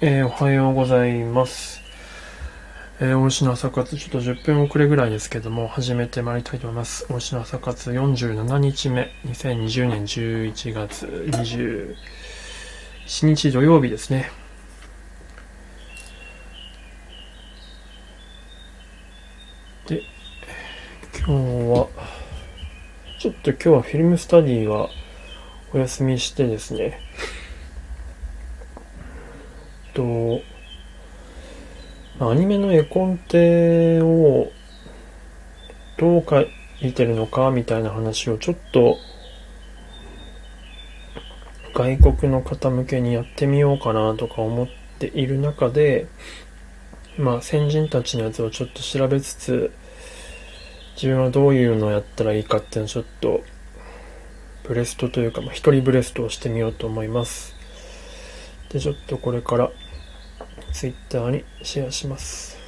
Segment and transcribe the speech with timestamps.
[0.00, 1.80] えー、おはようございます。
[2.98, 7.06] えー、大石の朝活、ちょっと10分遅れぐらいですけども、始めてまいりたいと思います。
[7.08, 11.94] 大石の朝活47日目、2020年11月27
[13.22, 14.32] 日土曜日ですね。
[19.86, 20.02] で、
[21.24, 21.32] 今日
[21.70, 21.88] は、
[23.20, 24.88] ちょっと今日はフィルムスタディが
[25.72, 26.98] お休みしてですね、
[29.94, 30.42] と、
[32.20, 34.52] アニメの絵コンテを
[35.96, 36.48] どう描
[36.80, 38.98] いてるのかみたいな話をちょっと
[41.74, 46.06] 外国の方向けにやってみようかなとか思っている中で、
[47.18, 49.72] まあ先人たちのやつをちょっと調べつつ、
[50.94, 53.42] 自分はどういうのをやったらいいかっていうのをちょっと
[54.62, 57.56] ブレストというか、まあ、一人ブレストをしてみようと思います。
[58.70, 59.70] で、ちょっとこれから
[60.74, 62.63] Twitter にシェアします。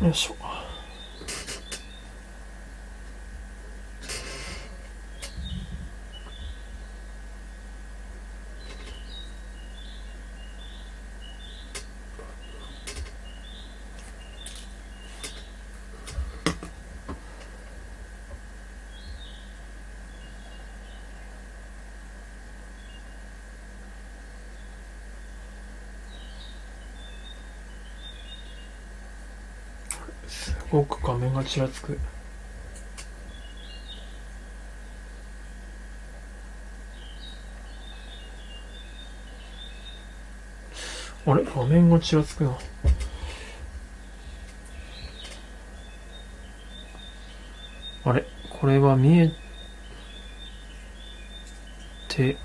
[0.00, 0.49] よい
[30.70, 30.76] しょ。
[30.76, 31.98] すごく画面がちらつく。
[41.26, 41.44] あれ？
[41.44, 42.56] 画面がちらつくな。
[48.04, 48.24] あれ？
[48.48, 49.32] これは見え
[52.08, 52.36] て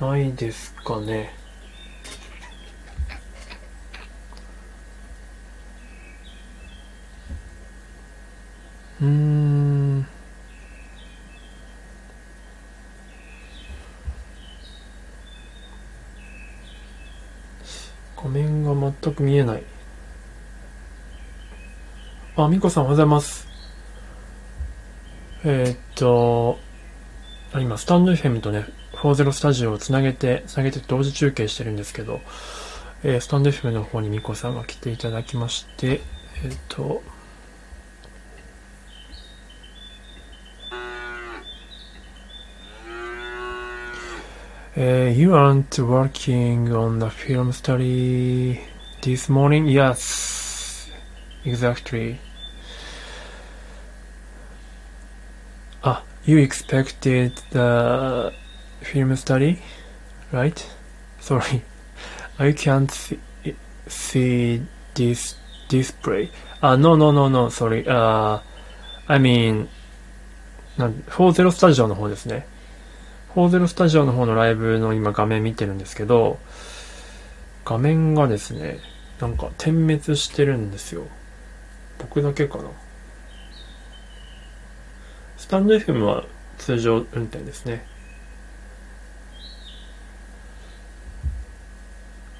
[0.00, 1.37] ないですかね。
[9.00, 10.06] うーん。
[18.16, 19.62] 画面が全く見えない。
[22.36, 23.46] あ、みこさんおはようございます。
[25.44, 26.58] えーっと、
[27.54, 32.20] 今、スタンド FM とね、40スタジオをつなげて、つなげて同時中継してるんですけど、
[33.04, 36.00] えースタンド FM の方にみこさんが来ていただきまして、
[36.44, 37.02] えーっと、
[44.77, 48.61] you aren't working on the film study
[49.01, 49.67] this morning?
[49.67, 50.89] Yes,
[51.45, 52.19] exactly.
[55.83, 58.33] Ah, you expected the
[58.81, 59.61] film study,
[60.31, 60.65] right?
[61.19, 61.63] Sorry,
[62.39, 63.19] I can't see,
[63.87, 64.61] see
[64.95, 65.35] this
[65.67, 66.31] display.
[66.61, 67.87] Ah, no, no, no, no, sorry.
[67.87, 68.39] Uh,
[69.07, 69.67] I mean,
[70.77, 72.47] なん40スタジオの方ですね。
[73.34, 76.38] 40スタジオの方のライブの今画面見てるんですけど、
[77.64, 78.78] 画面がですね、
[79.20, 81.06] なんか点滅してるんですよ。
[81.98, 82.64] 僕だけかな。
[85.36, 86.24] スタンド FM は
[86.58, 87.86] 通常運転ですね。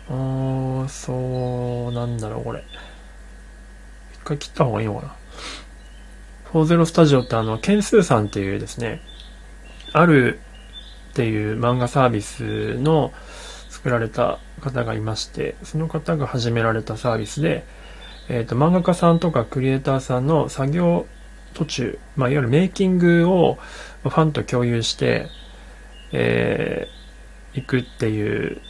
[0.08, 2.64] あー、そう、なんだろうこれ。
[4.14, 5.16] 一回切った方がいいのかな。
[6.52, 9.02] 40スタジオってあの、件数さんっていうですね、
[9.92, 10.40] ある
[11.10, 13.12] っていう漫画サービスの
[13.70, 17.64] 作られた方がいまして、その方が始められたサービスで、
[18.28, 21.06] えっ、と、漫画家さんとかクリエイターさんの作業
[21.54, 23.58] 途中、まあ、いわゆるメイキングを
[24.02, 25.26] ファンと共有して、
[26.12, 28.60] えー、行くっていう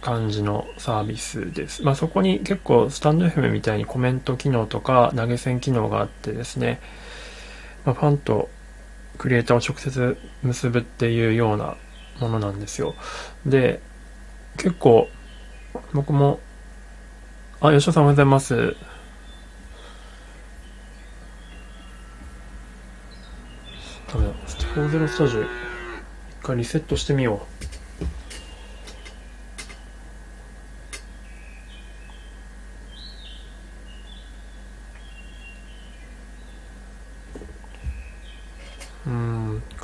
[0.00, 1.82] 感じのサービスです。
[1.82, 6.80] まあ、そこに結構スタンド FM みたいにコメント機能とか投げ銭機能があってですね、
[7.84, 8.50] まあ、ファンと
[9.18, 11.76] クリエイターを直接結ぶっていうような
[12.20, 12.94] ものなんですよ。
[13.46, 13.80] で、
[14.56, 15.08] 結構
[15.92, 16.40] 僕も、
[17.60, 18.76] あ、吉田さんおはようございます。
[24.12, 24.32] ダメだ。
[24.74, 25.48] 40スタジオ、一
[26.42, 27.53] 回リセットしてみよう。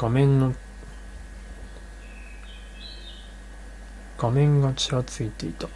[0.00, 0.54] 画面の
[4.16, 5.68] 画面がちらついていた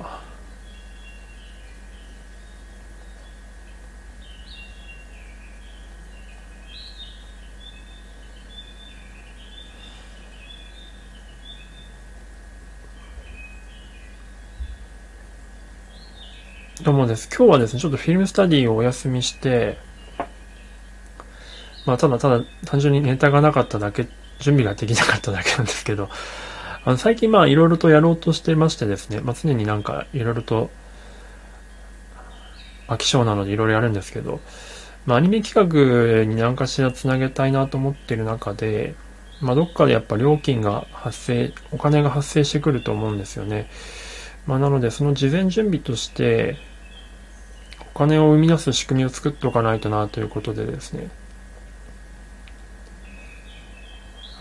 [16.83, 17.29] どうもです。
[17.29, 19.77] 今日はですね、ちょっとフィルムスタディをお休みして、
[21.87, 24.09] まあ、ただただ単純にネタがなかっただけ、
[24.39, 26.09] 準備ができなかっただけなんですけど、
[26.85, 30.71] あの最近まあいろいろとやろうとしてましてですね、まあ、常になんかいろいろと
[32.89, 34.41] 飽き性なのでいろいろやるんですけど、
[35.07, 38.95] まあ、アニメ企画に何かしらつなげたいなと思ってる中で、
[39.41, 43.69] まあ、どっかでやっぱ料金が発生、お金が発生してくると思うんですよね。
[44.47, 46.57] まあ、なのでその事前準備として、
[47.95, 51.09] お金を生み出す仕組みを作っておかないとなということでですね、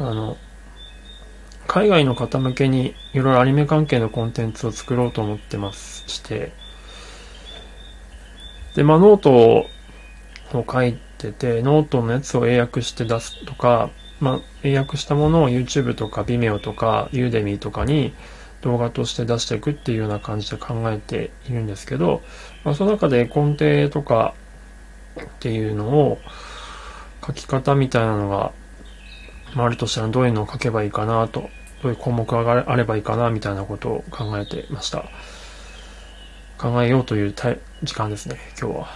[0.10, 0.38] あの、
[1.68, 6.52] 海外の方向けにいろいろアニメ関係のコンテンツを作ろうと思ってまして、
[8.76, 13.90] で、まあ、ノートを書いてて、ノートのやつを英訳して出すとか、
[14.20, 18.14] まあ、英訳したものを YouTube とか Vimeo とか Udemy とかに
[18.62, 22.22] 動画として出していくっていうような感じで考えているんですけど、
[22.64, 24.34] まあ、その中で根底とか
[25.22, 26.20] っていうのを
[27.26, 28.54] 書き方みたいなのが
[29.56, 31.50] あるとしたらどういうのを書けばいいかなと、
[31.82, 35.06] どういう項目があればいいかなみたいなことを考えてました。
[36.58, 37.34] 考えようという
[37.84, 38.88] 時間ですね、今日は。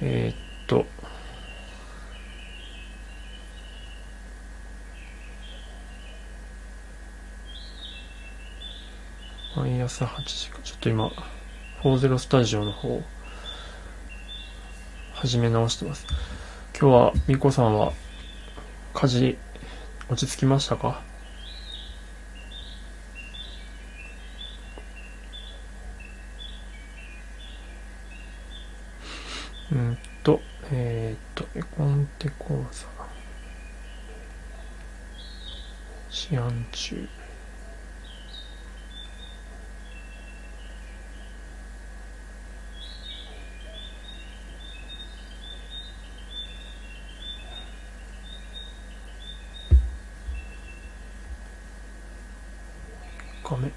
[0.00, 0.86] えー、っと、
[9.56, 11.10] 毎朝8時か、ちょっと今、
[11.82, 13.02] 40スタジオの方、
[15.20, 16.06] 始め直してます。
[16.80, 17.92] 今日は、みこさんは、
[18.94, 19.38] 家事、
[20.08, 21.02] 落ち着きましたか？
[29.72, 32.86] うんと、えっ、と、絵コンテ講座。
[36.10, 37.08] 試案中。
[53.48, 53.72] 日目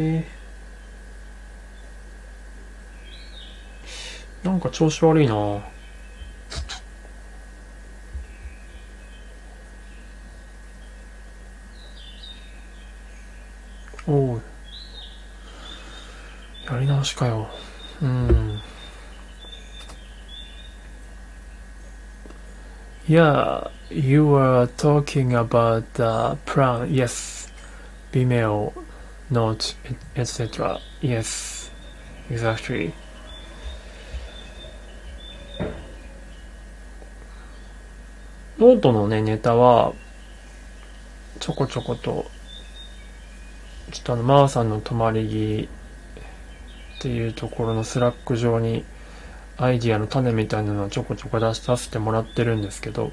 [0.00, 0.24] あれ
[4.42, 5.60] なんか調子悪いなお
[14.36, 14.40] う
[16.70, 17.50] やり直しかよ
[18.00, 18.60] うん
[23.08, 26.88] Yeah, you were talking about the plan.
[26.94, 27.48] Yes,
[28.12, 28.72] Vimeo,
[29.30, 29.76] not,
[30.14, 30.78] etc.
[31.00, 31.70] Yes,
[32.28, 32.92] exactly.
[38.58, 39.94] ノートのね、ネタは、
[41.38, 42.26] ちょこちょこと、
[43.90, 45.68] ちょっとあの、マーさんの泊まり木
[46.98, 48.84] っていうところのスラック上に、
[49.56, 53.12] アイディアの種みたいなのはちょこちょこ出させてもらってるんですけど、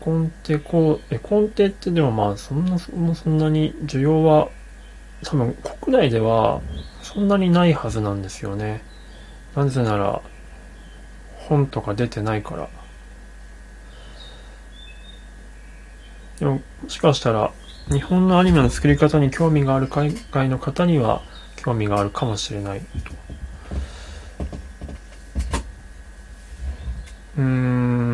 [0.00, 2.90] コンテこう、絵コンテってでもまあそんな、そ
[3.28, 4.48] んなに需要は
[5.22, 6.62] 多分国内では
[7.02, 8.82] そんなにないはずなんですよね。
[9.54, 10.22] なぜなら
[11.36, 12.68] 本とか出てないから。
[16.38, 17.52] でも、もしかしたら、
[17.90, 21.22] 日本のアニメの作り方に興味がある海外の方には
[21.56, 22.86] 興味があるかもしれないと。
[27.36, 27.69] うん、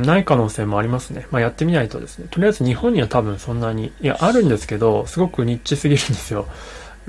[0.06, 1.26] ない可能性もありますね。
[1.30, 2.28] まあ、やってみないとですね。
[2.30, 6.46] とりあえず日本には多分そんなに、いや、あるんですけど、すごくニッチすぎるんですよ。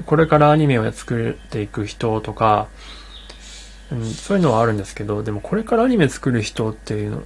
[0.05, 2.67] これからアニメを作っていく人とか、
[3.91, 7.23] うん、そういうのはあるんですけど、でもこれからアニメ作る人っていうの、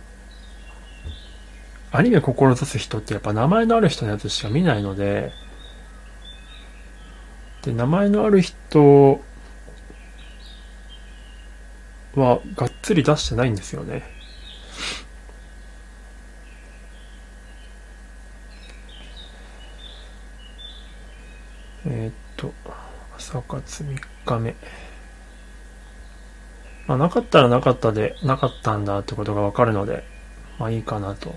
[1.91, 5.31] アニメ志す人ってやっぱ名前のある人のやつしか見ないので、
[7.63, 9.21] で、名前のある人
[12.15, 14.20] はがっつり出してないんですよね。
[21.85, 22.53] えー、っと、
[23.17, 24.55] 朝活3日目。
[26.88, 30.03] まあ、なかったらなかったで、なかったんだってことがわかるので、
[30.59, 31.35] まあいいかなと。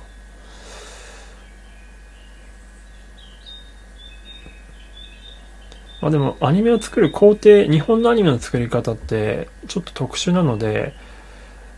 [6.02, 10.94] まあでも、アニメを作る工程、日本のアニメの作り方ってちょっと特殊なので、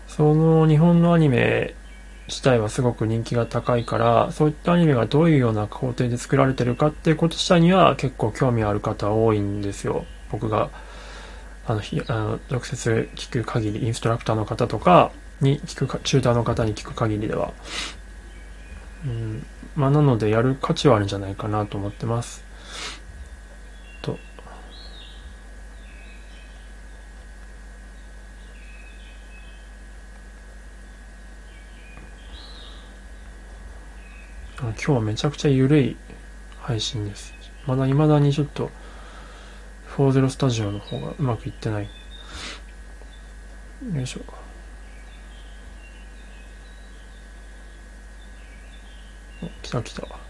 [0.08, 1.75] その日本のアニメ
[2.28, 10.04] 自体はすごく人気が高いから、そういったアニメがどういうような工程で作られてるかっていうこと自体には結構興味ある方多いんですよ。
[10.30, 10.71] 僕が、
[11.66, 17.52] あの、あの直接聞く限り、インストラクターの方とかに聞くか、チューターの方に聞く限りでは。
[19.04, 19.47] うん。
[19.76, 22.45] まあ、なのでやる価値はあるんじゃないかなと思ってます。
[34.76, 35.97] 今日はめちゃくちゃ緩い
[36.61, 37.35] 配信です。
[37.66, 38.71] まだ未だにちょっと、
[39.97, 41.88] 40スタジオの方がうまくいってない。
[43.95, 44.21] よいしょ。
[49.62, 50.25] 来た来た。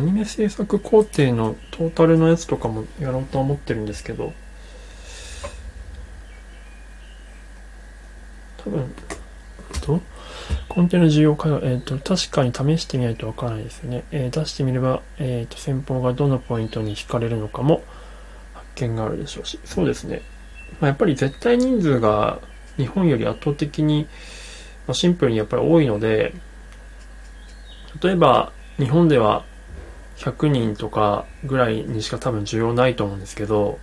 [0.00, 4.32] アニメ制作工程のトータルのやつとかもやろうと思ってるんですけど、
[8.56, 8.94] 多分、
[9.82, 10.00] と、
[10.70, 14.04] コンテナ需要会話、えっ、と、確かに試してみないとわからないですよね。
[14.10, 17.82] えー、出してみれば、えっ、と、先方がどのポイントに惹かれるのかも
[18.54, 20.22] 発見があるでしょうし、そうですね。
[20.80, 22.40] まあ、やっぱり絶対人数が
[22.78, 24.04] 日本より圧倒的に、
[24.86, 26.32] まあ、シンプルにやっぱり多いので、
[28.02, 29.44] 例えば、日本では
[30.20, 33.78] 100人とかぐらいにしか多分需要ないと思うんですけど、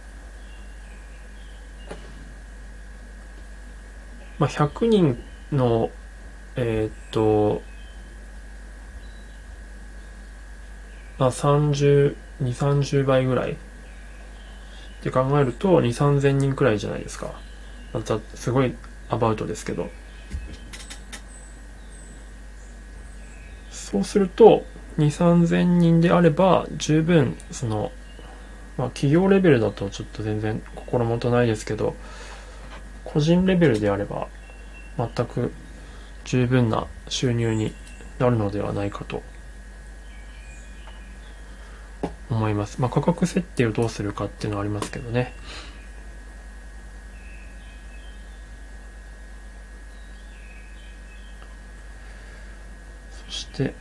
[4.38, 5.18] まあ、100人
[5.52, 5.90] の、
[6.56, 7.64] えー、っと、
[11.18, 13.56] まあ、30、2、30倍ぐらいっ
[15.02, 17.32] て考えると、2、3000人くらいじゃないですか。
[17.94, 18.76] また、すごい
[19.10, 19.90] アバウトですけど。
[23.72, 24.64] そうすると、
[24.98, 27.92] 2、3000人であれば、十分、その、
[28.78, 31.96] まあ、企業レベルだとちょっと全然心もとないですけど、
[33.04, 34.28] 個人レベルであれば、
[34.98, 35.52] 全く
[36.26, 37.74] 十分な収入に
[38.20, 39.22] なるのではないかと
[42.30, 42.82] 思います。
[42.82, 45.34] まあ、価格設定をどうするかっていうのはありますけどね。
[53.28, 53.74] そして、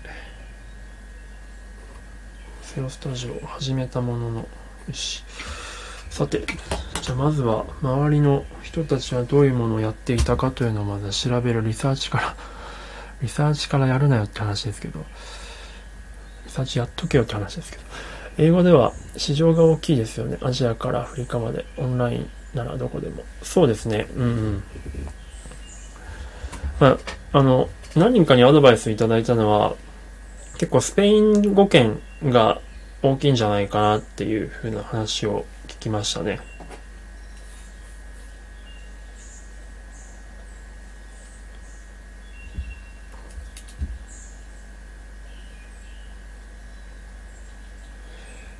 [2.77, 4.47] セロスタジオを始めたものの、よ
[4.93, 5.25] し。
[6.11, 6.43] さて、
[7.01, 12.37] じゃあまずは周りの人たちはどういうものをやっていたかというのをまず調べるリサーチから
[13.23, 15.07] リサーチからやるなよって話ですけど、
[16.45, 17.83] リサーチやっとけよって話ですけど、
[18.37, 20.37] 英語では市場が大きいですよね。
[20.43, 23.25] アジアからアフリカまで、オンラインならどこでも。
[23.43, 24.07] そうですね。
[24.15, 24.63] うんうん。
[26.79, 26.99] まあ、
[27.33, 29.77] あの、何人かにアドバイスいただいたのは、
[30.59, 32.61] 結構スペイン語圏が
[33.07, 36.41] 大きいんじゃないかなっていう風な話を聞きましたね。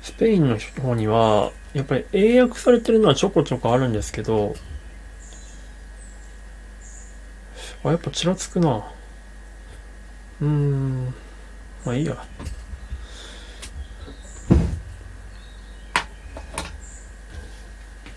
[0.01, 4.55] スペインの方には、やっぱり英訳されてるのはちょこちょこあるんですけど、
[7.83, 8.83] あ、やっぱちらつくな。
[10.41, 11.13] うーん
[11.85, 12.17] まあいいや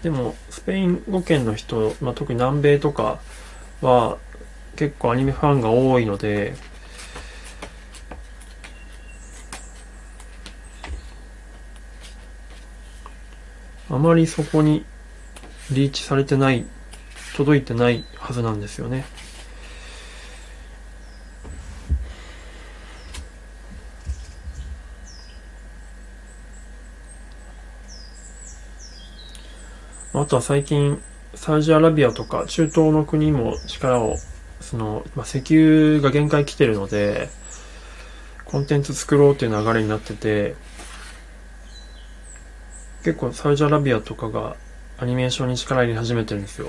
[0.03, 3.21] でもスペイン語圏の人、まあ、特に南米とか
[3.83, 4.19] は
[4.77, 6.55] 結構アニメファンが多いので
[13.91, 14.87] あまりそこに
[15.73, 16.65] リーチされてない
[17.37, 19.05] 届いてないはずなんですよね。
[30.31, 31.03] とは最近、
[31.35, 34.17] サウジアラビアとか中東の国も力を、
[34.61, 37.29] その、まあ、石油が限界来てるので、
[38.45, 40.55] コンテンツ作ろうっていう流れになってて、
[43.03, 44.55] 結構サウジアラビアとかが
[45.01, 46.69] アニメーションに力入れ始めてるんですよ。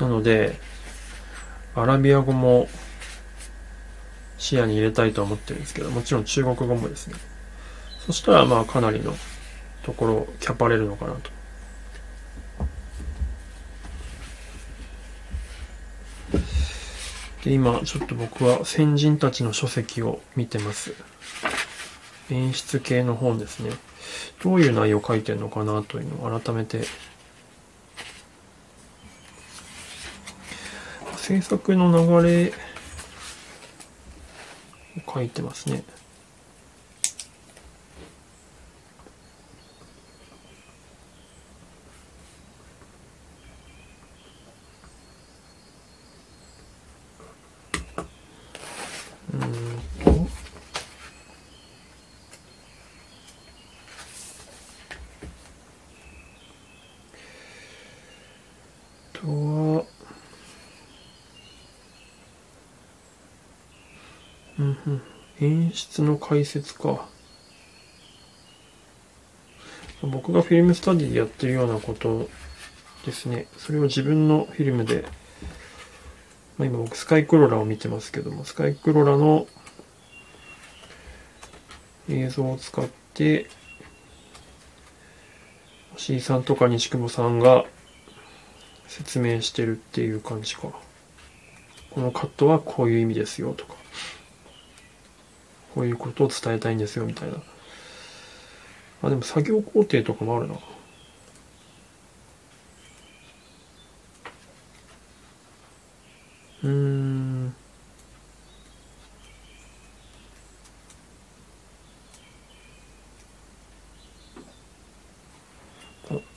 [0.00, 0.58] なので、
[1.76, 2.66] アラビア語も
[4.36, 7.14] 視野に入れたいと思ってるんですけど、もちろん中国語もですね。
[8.04, 9.14] そしたらまあかなりの
[9.84, 11.30] ところキャパれるのかなと。
[17.44, 20.94] で、今、ちょっと僕は先人たちの書籍を見てます。
[22.30, 23.70] 演出系の本ですね。
[24.42, 26.82] どういう内容を書いてるのかなというのを改めて
[31.16, 32.52] 制作の流れ
[35.06, 35.84] を書いてますね。
[64.56, 65.04] うんうん。
[66.02, 67.08] の解説か。
[70.02, 72.28] 僕がフィルムスタディでやってるようなこと
[73.06, 73.46] ですね。
[73.56, 75.06] それを自分のフィルムで、
[76.58, 79.46] まあ、今僕スカイクロラを見てますけども、スカイクロラの
[82.08, 83.46] 映像を使って、
[85.96, 87.64] C さんとか西久保さんが
[88.88, 90.72] 説明してるっていう感じか。
[91.90, 93.83] このカットはこういう意味ですよとか。
[95.74, 97.38] こういうことを伝えたいんですよみたいな。
[99.02, 100.54] あ、でも作業工程とかもあるな。
[106.62, 107.54] うん。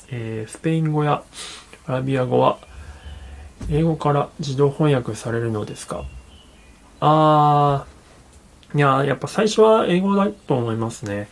[0.09, 1.21] えー、スペイン語や
[1.85, 2.59] アラビア語は
[3.69, 6.05] 英語から自動翻訳されるのですか？
[7.01, 7.96] あー、
[8.75, 11.29] いや、やっぱ最初は英語だと思いますね。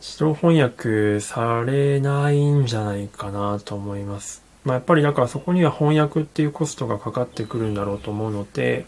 [0.00, 4.42] 自動翻訳されないんじゃないかなと思います。
[4.64, 8.84] まあ、やっぱりだからそこには翻訳っていうコストがかかってくるんだろうと思うので、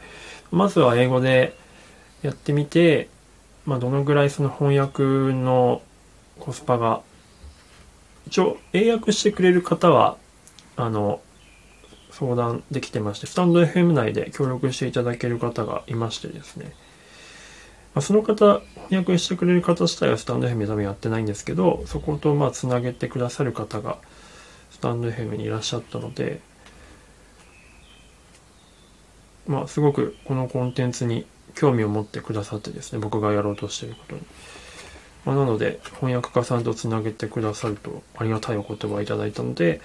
[0.51, 1.57] まずは英語で
[2.22, 3.09] やってみて、
[3.64, 5.81] まあ、どのぐらいその翻訳の
[6.38, 7.01] コスパが、
[8.27, 10.18] 一応英訳してくれる方は、
[10.77, 11.20] あの、
[12.18, 16.72] 相談できてまして、スタンド FM 内で協力していただける方がいましてですね。
[17.94, 23.98] まあ、その方、翻訳してくれる方自体はスタンド FM 多分やってないんですけど、そことまあつなげてくださる方が
[24.70, 26.40] スタンド FM にいらっしゃったので、
[29.46, 34.22] まあすごくこのコンテンツに興味を持ってくださってですね、僕がやろうとしていることに。
[35.26, 39.83] まあ、なので、翻訳家さんとつなげてくださるとありがたいお言葉をいただいたので、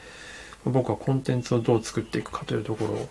[0.65, 3.09] 僕はコンテンツをどう作っていくかというところ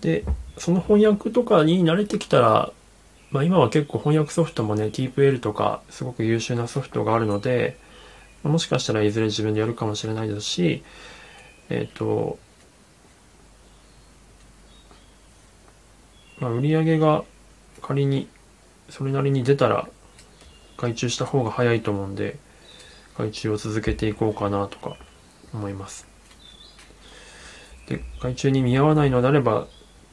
[0.00, 0.24] で
[0.56, 2.72] その翻訳とかに慣れてきたら、
[3.30, 7.76] まあ、今は結構翻訳ソフトもね TPL とかすごく優秀なソフトがあるので
[8.42, 10.82] もしかしたらいずれ自分でやるかもしれないですし
[11.68, 12.38] えっ、ー、と
[16.38, 17.24] まあ売り上げが
[17.82, 18.28] 仮に
[18.88, 19.88] それなりに出たら
[20.76, 22.38] 外注した方が早いと思うんで
[23.20, 24.96] 外注を続けていこうかなとか
[25.52, 26.08] 思います。
[27.86, 29.66] で、外注に見合わないのであれば、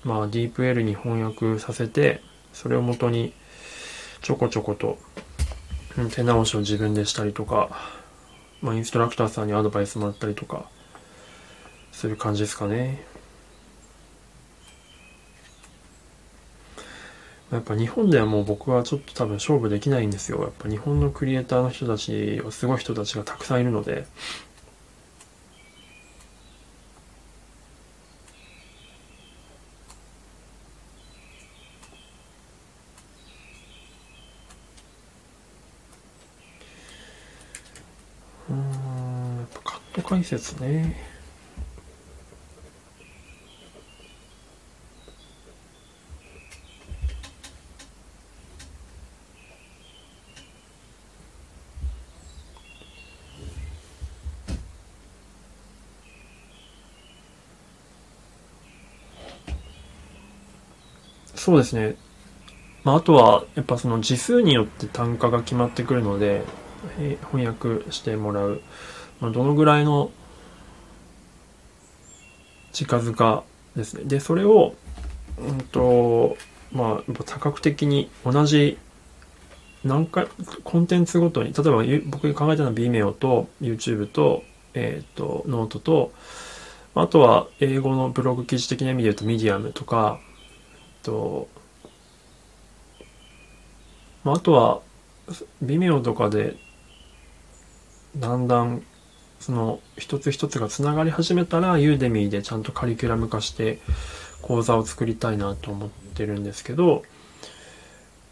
[0.04, 3.34] まあ DeepL に翻訳させて、それをもとに
[4.22, 4.98] ちょこちょこと
[6.14, 7.70] 手直しを自分でしたりとか、
[8.62, 10.70] まあインストラクターさんにアドバイスもらったりとか、
[11.94, 13.06] する感じですかね。
[17.52, 20.42] やっぱ日本ではもう僕はちょっと多分勝負できないんですよ。
[20.42, 24.06] やっぱ日本のクリエイターの人たち、すごい人たちがたくさんいるので。
[38.50, 41.17] うん、やっぱカット解説ね。
[61.48, 61.96] そうですね。
[62.84, 66.42] まあ、あとは、やっぱその字数によって単価が決まってくるので、
[67.00, 68.60] えー、翻訳してもらう。
[69.22, 70.12] まあ、どのぐらいの
[72.74, 73.46] 近づか
[73.78, 74.04] ですね。
[74.04, 74.76] で、それを、
[75.38, 76.36] うんと、
[76.74, 78.78] まあ、多角的に同じ
[79.86, 80.28] 何回、
[80.66, 86.12] コンテンツごとに、例えば僕が考えたのは Vimeo と YouTube と、えっ、ー、と、ノートと、
[86.94, 90.20] あとは英語のブログ記事的な意味で言うと Medium とか、
[91.08, 91.48] と、
[94.26, 94.82] まあ、あとは、
[95.64, 96.58] Vimeo とかで、
[98.18, 98.84] だんだん、
[99.40, 103.80] その、一つ一つが繋がり始めたら、 Udemy でちゃんとカリキュラム化して
[104.42, 107.04] 講座を作りたいなと思ってるんですけど、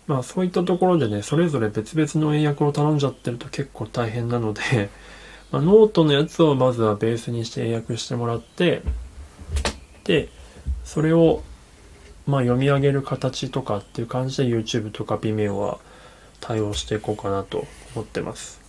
[0.08, 4.90] まあそういったところでね、それぞれ別々の英訳を頼んじゃってると結構大変なので、
[5.52, 8.82] まあ、ノートのやつをまずはベースにして英訳してもらって、
[10.04, 10.30] で、
[10.84, 11.42] それを
[12.28, 15.80] まあ読み上げる形とかっていう感じで YouTube とか Vimeo は
[16.42, 18.66] 対応していこうかなと思ってます。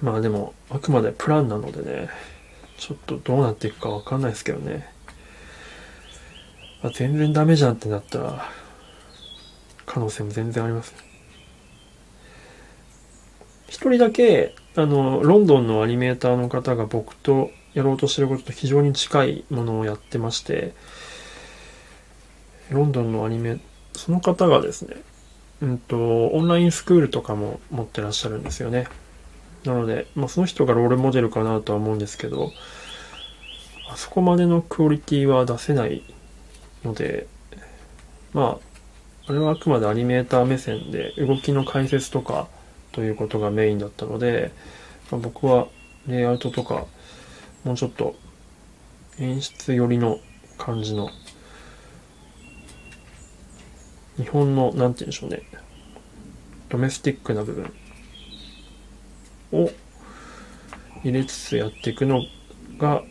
[0.00, 2.08] まあでも、あくまでプランなのでね、
[2.76, 4.86] ちょっとどうなっていくかわかんないですけどね。
[6.82, 8.48] あ、全然ダメじゃんってなったら、
[9.84, 10.94] 可能性も全然あります。
[13.66, 20.74] 一人だけ、あの、ロンドンのアニメーターの方が僕とやろうとしてることと非常に近いものをやってまして、
[22.70, 23.60] ロンドンのアニメ、
[23.94, 24.96] その方がですね、
[25.60, 28.86] うんと、オンラインスクールとかも持ってらっしゃるんですよね。
[29.64, 32.52] なので、まあ、その人がロールモデルかなとは思うんですけど、
[33.90, 36.02] あそこまでのクオリティは出せない
[36.84, 37.26] ので、
[38.32, 38.58] ま
[39.26, 42.48] あ、あれはあくまでアニメーター目線で動きの解説とか
[42.92, 44.52] ということがメインだったので、
[45.10, 45.68] まあ、僕は
[46.06, 46.86] レイアウトとか
[47.68, 48.16] もうちょっと
[49.18, 50.20] 演出寄りの
[50.56, 51.10] 感じの
[54.16, 55.42] 日本のなんて言うんでしょうね
[56.70, 57.70] ドメスティックな部分
[59.52, 59.70] を
[61.04, 62.22] 入れつつやっていくの
[62.78, 63.02] が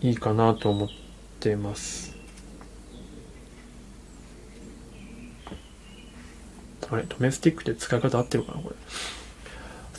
[0.00, 0.88] いいかなと思っ
[1.38, 2.16] てます。
[6.90, 8.76] あれ、ドメスティックって使い方合ってるかなこれ。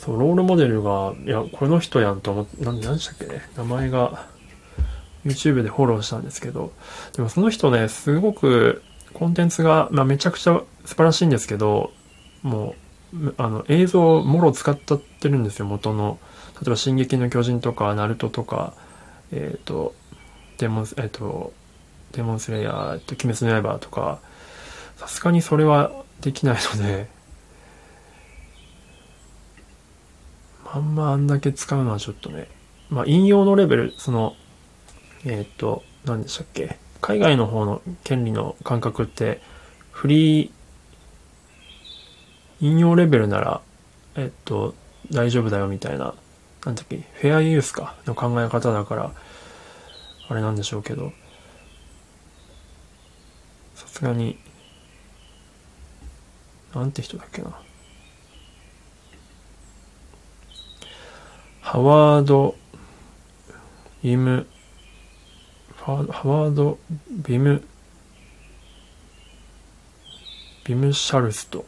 [0.06, 3.42] そう、ロールモデルが、いや、この人やんと思って、なん、なんでしたっけね？
[3.56, 4.26] 名前が、
[5.24, 6.72] YouTube でフォローしたんですけど、
[7.16, 11.90] でもその人ね、すごく、コンテンツが、まあ、めちゃくちゃ素晴らしいんですけど、
[12.42, 12.76] も
[13.12, 16.18] う、あの、映像をもろ使っちゃってるんですよ、元の。
[16.54, 18.74] 例えば、進撃の巨人とか、ナルトとか、
[19.32, 19.94] えっ、ー、と、
[20.58, 21.52] デモンス、えっ、ー、と、
[22.12, 24.20] デモンスレイヤー、鬼滅の刃とか、
[24.96, 25.90] さすがにそれは
[26.20, 27.08] できないので、
[30.72, 32.48] あんまあんだけ使うのはちょっとね、
[32.90, 34.34] まあ引用のレベル、その、
[35.24, 39.40] えっ、と、何でしたっけ、海外の方の権利の感覚って、
[39.90, 40.50] フリー、
[42.60, 43.60] 引用レベルなら、
[44.14, 44.74] えっと、
[45.10, 46.14] 大丈夫だよみたいな、
[46.64, 49.12] なんだっけ、フェアユースか、の考え方だから、
[50.28, 51.12] あれなんでしょうけど、
[53.74, 54.38] さすがに、
[56.74, 57.65] なんて人だっけな？
[61.66, 62.54] ハワード、
[64.00, 64.46] ビム、
[65.78, 66.78] ハワード、
[67.10, 67.64] ビム、
[70.64, 71.64] ビムシャルスト。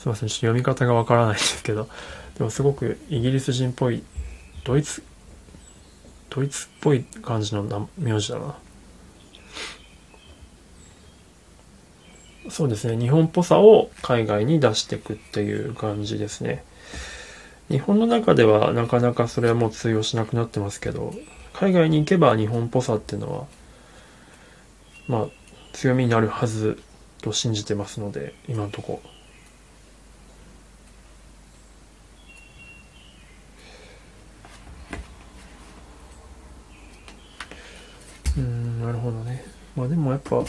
[0.00, 1.88] すいません、ちょっと読み方がわからないんですけど、
[2.36, 4.02] でもすごくイギリス人っぽい、
[4.64, 5.04] ドイツ、
[6.28, 8.56] ドイツっぽい感じの名字だな。
[12.50, 16.64] そうですね、日本っぽさを海外に出していくっていう感じですね。
[17.68, 21.12] 日本の中ではなかなかそれはもう通用しなくなってますけど、
[21.52, 23.46] 海外に行けば日本っぽさっていうのは、
[25.08, 25.26] まあ、
[25.72, 26.78] 強みになるはず
[27.22, 29.02] と信じてますので、今のとこ。
[38.36, 39.44] うん、なるほどね。
[39.74, 40.44] まあでもやっぱ、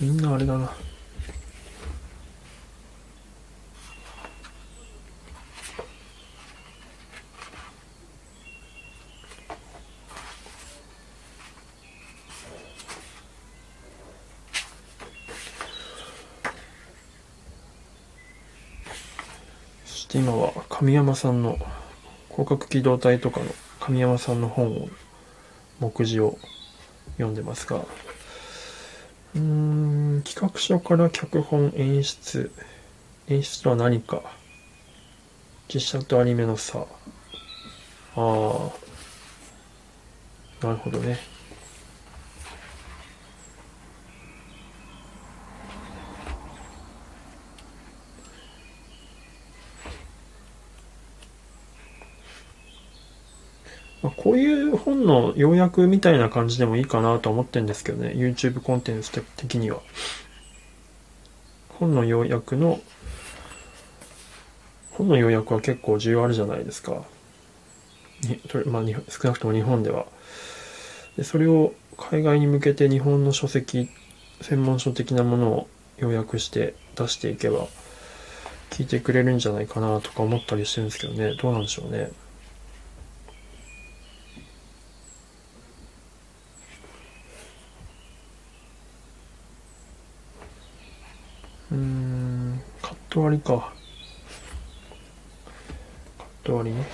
[0.00, 0.72] みんなあれだな。
[20.14, 21.58] 今は神山さんの
[22.30, 23.46] 広角機動隊とかの
[23.80, 24.88] 神山さんの本を
[25.80, 26.38] 目次を
[27.16, 27.84] 読んでますが
[29.34, 32.52] うん企画書から脚本演出
[33.26, 34.22] 演出とは何か
[35.72, 36.78] 実写とアニメの差。
[36.78, 36.86] あ
[38.16, 38.24] あ
[40.64, 41.18] なるほどね
[54.04, 58.12] まあ、こういう本の要約みたいな感じでもいいかなと思ってるんですけどね。
[58.16, 59.80] YouTube コンテンツ的には。
[61.68, 62.80] 本の要約の
[64.92, 67.02] 本の要約は結構重要あるじゃないですか。
[68.22, 70.06] にまあ、少なくとも日本では。
[71.16, 73.88] でそれを海外に向けて日本の書籍
[74.40, 77.68] 専門書的なものを要約して出していけば
[78.70, 81.36] 聞いてくれるんじゃないかなとか思ったりしてるんですけどね。
[81.40, 82.10] どうなんでしょうね
[91.74, 93.72] うーんカット割りか。
[96.18, 96.84] カット割りね。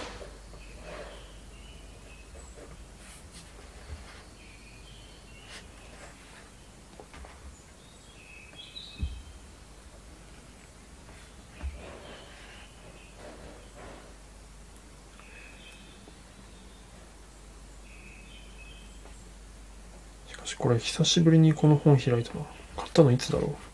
[20.28, 22.44] しかしこれ久しぶりにこの本開いたな。
[22.76, 23.69] 買ったのいつだろう？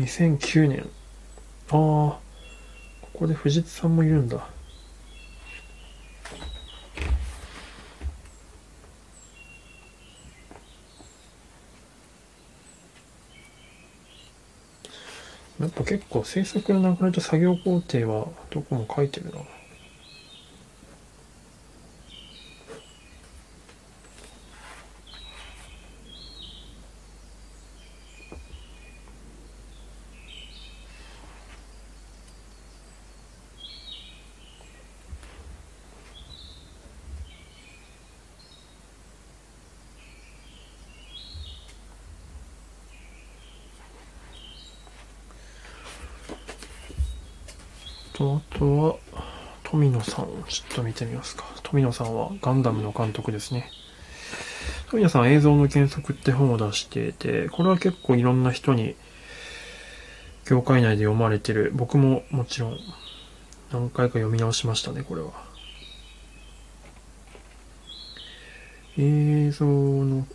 [0.00, 0.80] 2009年。
[1.68, 2.20] ああ、こ
[3.12, 4.48] こで藤津さんもいるんだ。
[15.60, 19.32] やっぱ結構制作の流れと作業工程はどこも書いてるな。
[48.20, 48.96] と、あとは、
[49.64, 51.44] 富野さんをちょっっと見てみますか。
[51.62, 53.70] 富野さんはガンダムの監督ですね。
[54.90, 58.94] 富野さん映像の原則って本を出していて、これは結構いろんな人に
[60.48, 61.72] 業界内で読まれてる。
[61.74, 62.78] 僕ももちろん
[63.72, 65.30] 何回か読み直しましたね、これは。
[68.98, 70.26] 映像の、うん、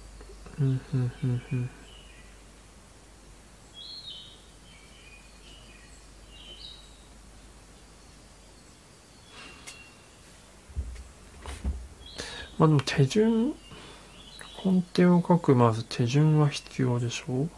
[0.60, 1.69] うん、うん、うん。
[12.58, 13.54] まあでも手順、
[14.63, 17.50] コンテを書くまず手順は必要でしょう？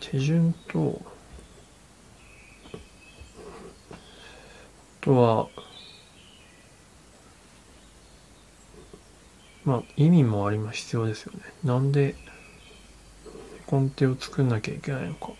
[0.00, 1.00] 手順と、
[2.72, 2.76] あ
[5.00, 5.48] とは、
[9.64, 11.40] まあ意味もあります必要ですよね。
[11.62, 12.16] なんで
[13.66, 15.30] コンテを作んなきゃいけないのか。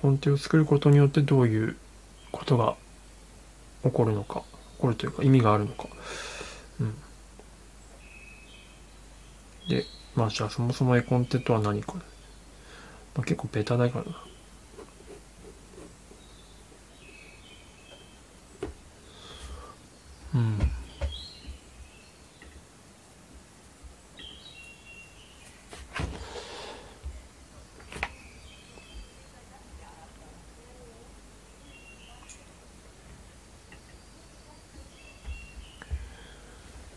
[0.00, 1.76] コンテを作ることによってどういう
[2.30, 2.76] ことが
[3.90, 4.40] 起こるのか
[4.76, 5.88] 起こるというか意味があるのか。
[6.80, 6.94] うん。
[9.68, 12.02] でまあじゃあそもそも絵コンテとは何か、ま
[13.18, 14.16] あ、結構ベタだからな
[20.34, 20.58] うん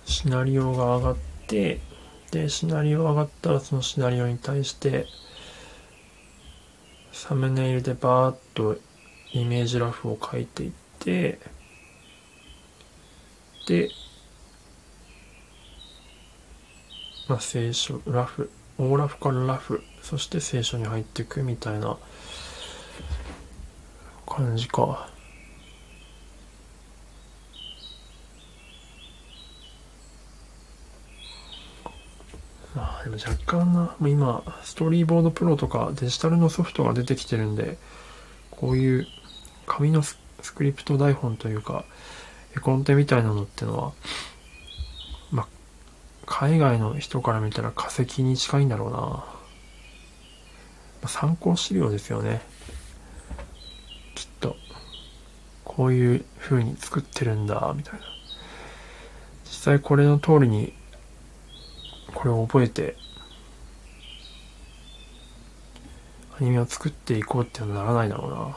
[0.06, 1.16] シナリオが上がっ
[1.48, 1.80] て
[2.32, 5.08] でシナリオ上がったらそのシナリオに対して
[7.12, 8.78] サムネイルでバーッと
[9.34, 11.40] イメージラフを書いていって
[13.68, 13.90] で
[17.28, 21.98] まあ聖書ラフ大ラフからラフそして聖書に入っていくみたいな
[24.28, 25.10] 感じか。
[32.74, 37.78] まあでも若干な、今、ストーリーボードプロとかデジタルのソフトが出てきてるんで、
[38.50, 39.08] こういう
[39.66, 40.18] 紙のス
[40.54, 41.86] クリプト台本というか、
[42.56, 43.92] 絵コンテみたいなのってのは、
[45.32, 45.48] まあ、
[46.26, 49.24] 海外の人から見たら化石に近いんだろうな。
[51.08, 52.42] 参考資料ですよね。
[54.16, 54.56] きっと。
[55.64, 58.00] こういう風に作ってるんだ、みたいな。
[59.46, 60.74] 実際これの通りに、
[62.14, 62.96] これを覚えて、
[66.42, 68.48] アニメを作っていこうってはならないだろうな。
[68.48, 68.50] っ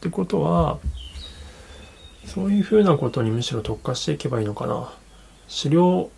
[0.00, 0.80] てことは、
[2.26, 4.92] そういうふうなことにむしろ特化していけばいいのかな。
[5.46, 6.10] 資料、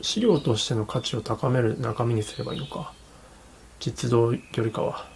[0.00, 2.92] 資料としての価値を高める中身にすればいいのか。
[3.78, 5.15] 実動よりかは。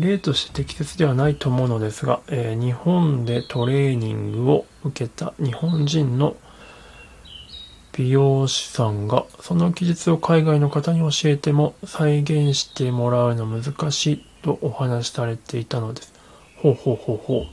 [0.00, 6.36] 例として適切ではないと思うのですが、えー、日本でトレーニングを受けた日本人の
[7.92, 16.14] 美容師さんがその技術を海外の方に教えても再現してもらうの難しいとお話しされていたのです。
[16.58, 17.46] ほうほうほうほう。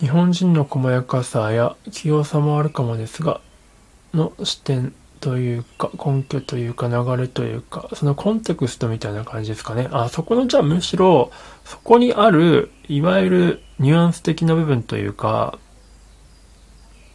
[0.00, 3.40] 日本人の細やかさや器用さもあるかもですが、
[4.14, 9.88] の視点というか、根拠というか、流れというか、そのコンテクストみたいな感じですかね。
[9.92, 11.30] あ、そこの、じゃあむしろ、
[11.64, 15.58] そこにある、いわゆるニュアンス的な部分というか、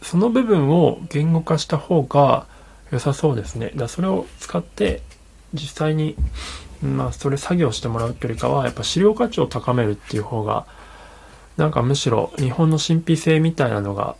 [0.02, 2.46] その部分を言語化した方が
[2.90, 3.72] 良さそうですね。
[3.74, 5.02] だそれを使って
[5.54, 6.14] 実際に、
[6.82, 10.66] まあ、それ作業してもらうっていうよりかは、やっぱ資料価値を高めるっていう方が、
[11.56, 14.16] なんかむしろ日本の神秘性みたいなのが、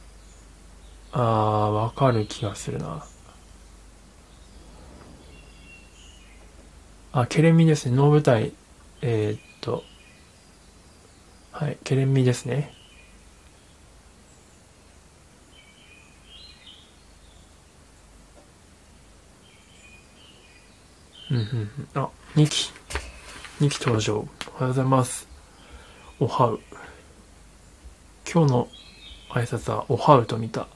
[1.12, 3.04] ああ、わかる気がするな。
[7.16, 7.94] あ、ケレンミですね。
[7.94, 8.52] 能舞台。
[9.00, 9.84] えー、っと、
[11.52, 12.74] はい、ケレンミですね。
[21.30, 21.44] うんうん
[21.94, 22.02] うん。
[22.02, 22.72] あ、2期。
[23.60, 24.16] 2期登場。
[24.16, 24.28] おはよ
[24.62, 25.28] うございます。
[26.18, 26.60] おはう。
[28.28, 28.68] 今日の
[29.28, 30.66] 挨拶はおはうと見た。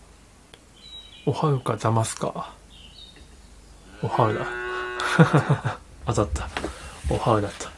[1.26, 2.54] おはうかざますか。
[4.04, 4.34] おはう
[5.74, 5.78] だ。
[6.08, 6.48] 当たった。
[7.10, 7.70] おはうだった。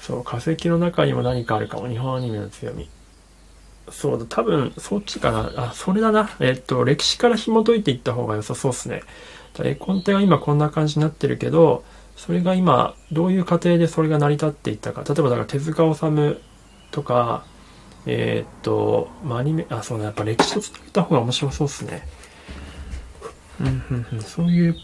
[0.00, 1.88] そう、化石の中にも何かあるかも。
[1.88, 2.88] 日本アニメの強み。
[3.90, 5.52] そうだ、多分、そっちかな。
[5.56, 6.30] あ、それだな。
[6.40, 9.02] えっと、歴史から紐解いていった方が良さそうっすね。
[9.62, 11.84] 絵コンテは今こんな感じになってるけど、
[12.16, 15.04] それが今、どういう過程でそれが成り立っていったか。
[15.06, 16.38] 例えばだから手塚治虫
[16.90, 17.44] とか、
[18.06, 22.06] えー、っと、まあ、アニメ、あ、そうだ、やっぱ歴史を伝えた方が面白そうっすね。
[23.60, 24.76] うん、うん、うん、そういう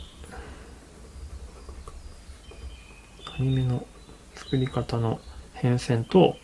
[3.41, 3.87] アニメの
[4.35, 5.19] 作り方の
[5.55, 6.37] 変遷と、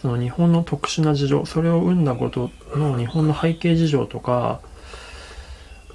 [0.00, 4.60] その日本の特殊な事情、それを生んだことの日本の背景事情とか、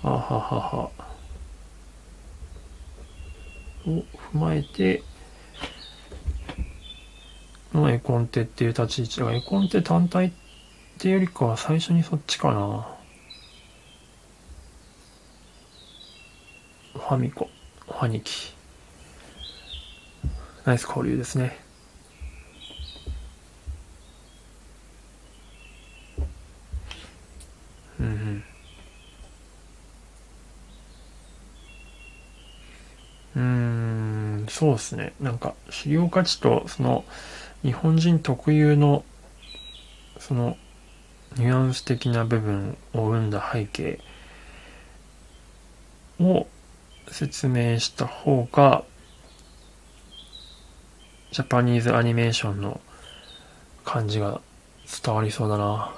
[0.03, 0.89] あははは、
[3.87, 5.01] を踏まえて、
[7.73, 10.31] の絵コンテっていう立ち位置が、絵コンテ単体っ
[10.99, 12.85] ていうよりかは最初にそっちかな。
[16.95, 17.47] おはみこ、
[17.87, 18.53] おはにき。
[20.65, 21.57] ナイス交流ですね。
[27.99, 28.43] うんうん。
[33.35, 33.41] うー
[34.43, 35.13] ん、そうですね。
[35.19, 37.05] なんか、資料価値と、その、
[37.63, 39.03] 日本人特有の、
[40.19, 40.57] その、
[41.37, 43.99] ニュアンス的な部分を生んだ背景
[46.19, 46.45] を
[47.09, 48.83] 説明した方が、
[51.31, 52.81] ジャパニーズアニメーションの
[53.85, 54.41] 感じが
[55.03, 55.93] 伝わりそうだな。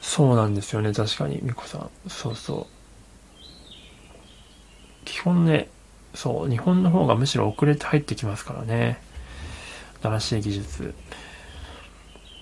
[0.00, 1.90] そうなんですよね、確かに、みこさん。
[2.06, 2.66] そうそう。
[5.06, 5.68] 基本ね、
[6.14, 9.00] そう、日本の方がむしろ遅れて入ってきますからね。
[10.02, 10.94] 新しい技術。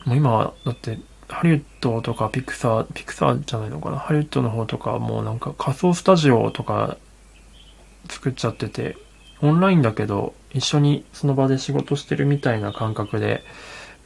[0.04, 3.98] もう今は、だって、ハリウッドとかピクサー、ピクサーじゃないのかな。
[3.98, 6.96] ハリウッドの方とかもうなんか仮想スタジオとか
[8.08, 8.96] 作っちゃってて、
[9.42, 13.44] オンラインだけど一緒にその場で仕事してるみたいな感覚で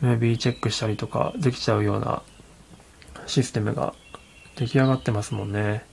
[0.00, 2.22] ムービーチェックしたりとかできちゃうような
[3.26, 3.94] システムが
[4.56, 5.84] 出来上がってますもんね。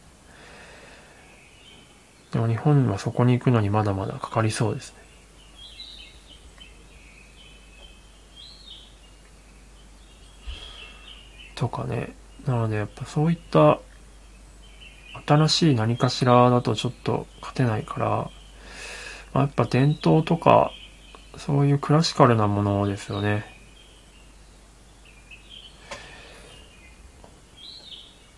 [2.31, 4.99] でも日本はそこに行くのにまだまだかかりそうですね。
[11.55, 12.15] とかね。
[12.45, 13.79] なのでやっぱそういった
[15.25, 18.31] 新しい何かしらだとちょっと勝てないから、
[19.37, 20.71] まあ、やっぱ伝統とか
[21.37, 23.45] そういうクラシカルなものですよね。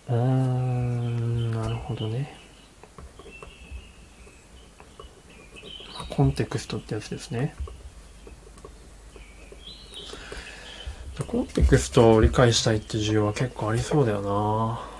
[0.09, 0.69] うーん。
[1.95, 2.35] どね。
[6.09, 7.55] コンテクストってやつですね。
[11.25, 14.99] コンテクストを理解したいって需要は結構ありそうだよな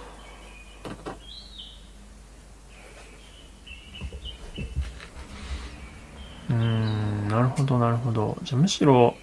[6.49, 8.37] うーん、なるほど、なるほど。
[8.43, 9.15] じゃあむしろ、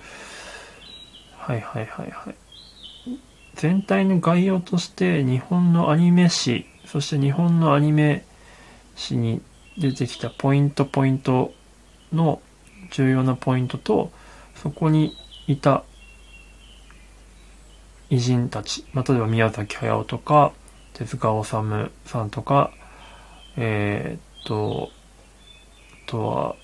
[1.36, 2.34] はいはいはいはい。
[3.54, 8.24] 全体の概要として日本のアニメ史、そして日本のアニメ
[8.94, 9.42] 史に
[9.76, 11.52] 出てきたポイントポイント
[12.12, 12.40] の
[12.92, 14.10] 重要なポイントと、
[14.54, 15.84] そこにいた
[18.08, 20.52] 偉人たち、まあ、例えば宮崎駿とか、
[20.94, 22.70] 手塚治虫さんとか、
[23.56, 24.90] えー、っと、
[26.06, 26.56] あとは、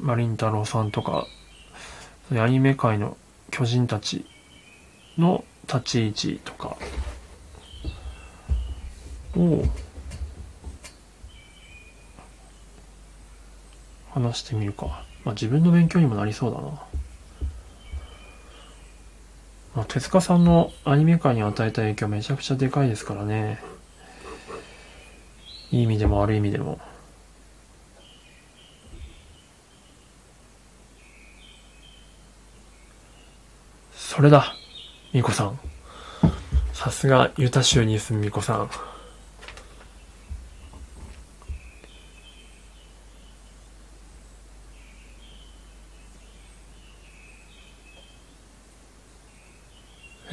[0.00, 1.26] マリンタロウさんとか、
[2.32, 3.16] そアニメ界の
[3.50, 4.24] 巨人たち
[5.18, 6.76] の立ち位置とか
[9.36, 9.64] を
[14.12, 15.04] 話してみるか。
[15.24, 16.82] まあ自分の勉強にもなりそうだな。
[19.74, 23.60] まあ、手塚さんのアニメ界に与えた影響めちゃくちゃでかいですからね。
[25.72, 26.78] いい意味でも悪い意味でも。
[34.14, 34.54] それだ、
[35.12, 35.58] みこさん。
[36.72, 38.70] さすがユタ州に住むみこさん。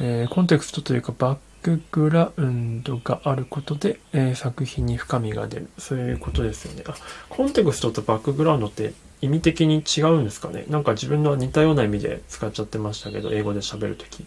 [0.00, 5.68] えー、コンテクストというかバックグラウンドがあることで、えー、作品に深みが出る。
[5.78, 6.84] そういうことですよね。
[6.86, 6.94] あ、
[7.28, 10.64] コンテクストとバックグラウンドって意味的に違うんですかね？
[10.68, 14.26] なんか自分の似たような意味で使っちゃってましたけど、英語で喋るとき。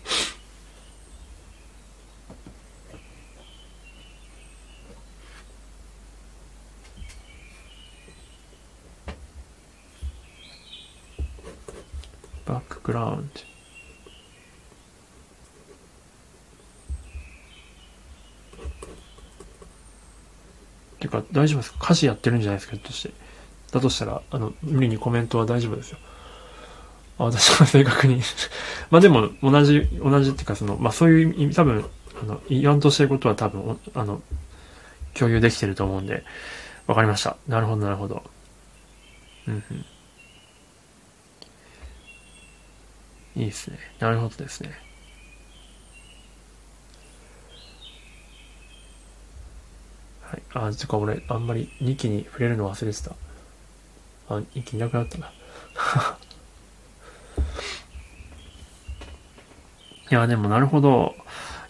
[12.45, 13.41] バックグラウンド。
[20.99, 21.79] ていうか、大丈夫ですか？
[21.83, 23.13] 歌詞やってるんじゃないですか、ひょっとして。
[23.75, 25.97] だとしたら、あの、無理にコメントは大丈夫ですよ。
[27.17, 28.21] 私は正確に
[28.89, 31.85] まあでも、同じ、同じっていうか、その、まあそういう意味、多分、
[32.21, 34.21] あの、言わんとしてることは多分、あの、
[35.13, 36.23] 共有できてると思うんで、
[36.87, 37.35] わかりました。
[37.49, 38.23] なるほど、なるほど。
[39.49, 39.85] うんうん。
[43.35, 43.77] いいですね。
[43.99, 44.71] なるほどですね。
[50.21, 50.43] はい。
[50.53, 53.11] あ、つか俺、あんまり2期に触れるの忘れてた。
[54.29, 55.31] あ、2期いなくなったな。
[60.11, 61.15] いや、でもなるほど。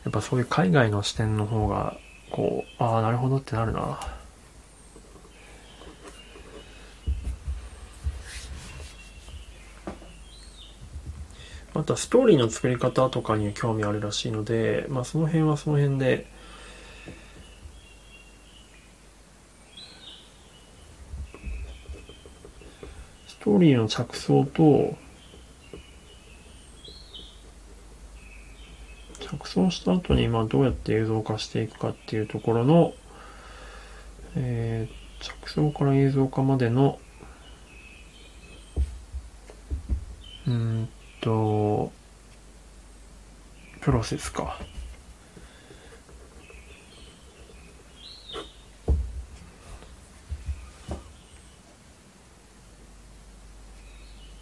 [0.03, 1.97] やっぱそういう海外の視点の方が、
[2.31, 3.99] こう、ああ、なるほどってなるな。
[11.73, 16.25] あとはストーリーの作り方とかに興味あるらしいので、まあその辺はその辺で、
[23.45, 24.95] ストーリーの着想と、
[29.19, 32.95] 着想した後に、まあ、どうやって映像化していくかっていうところの、
[34.35, 36.97] えー、着想から映像化までの、
[40.47, 40.89] うん
[41.21, 41.91] と、
[43.81, 44.59] プロセスか。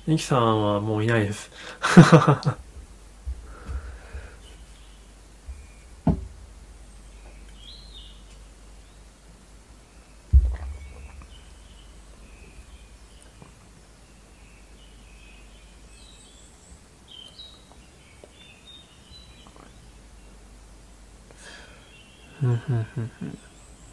[0.06, 1.49] ミキさんはもういないです。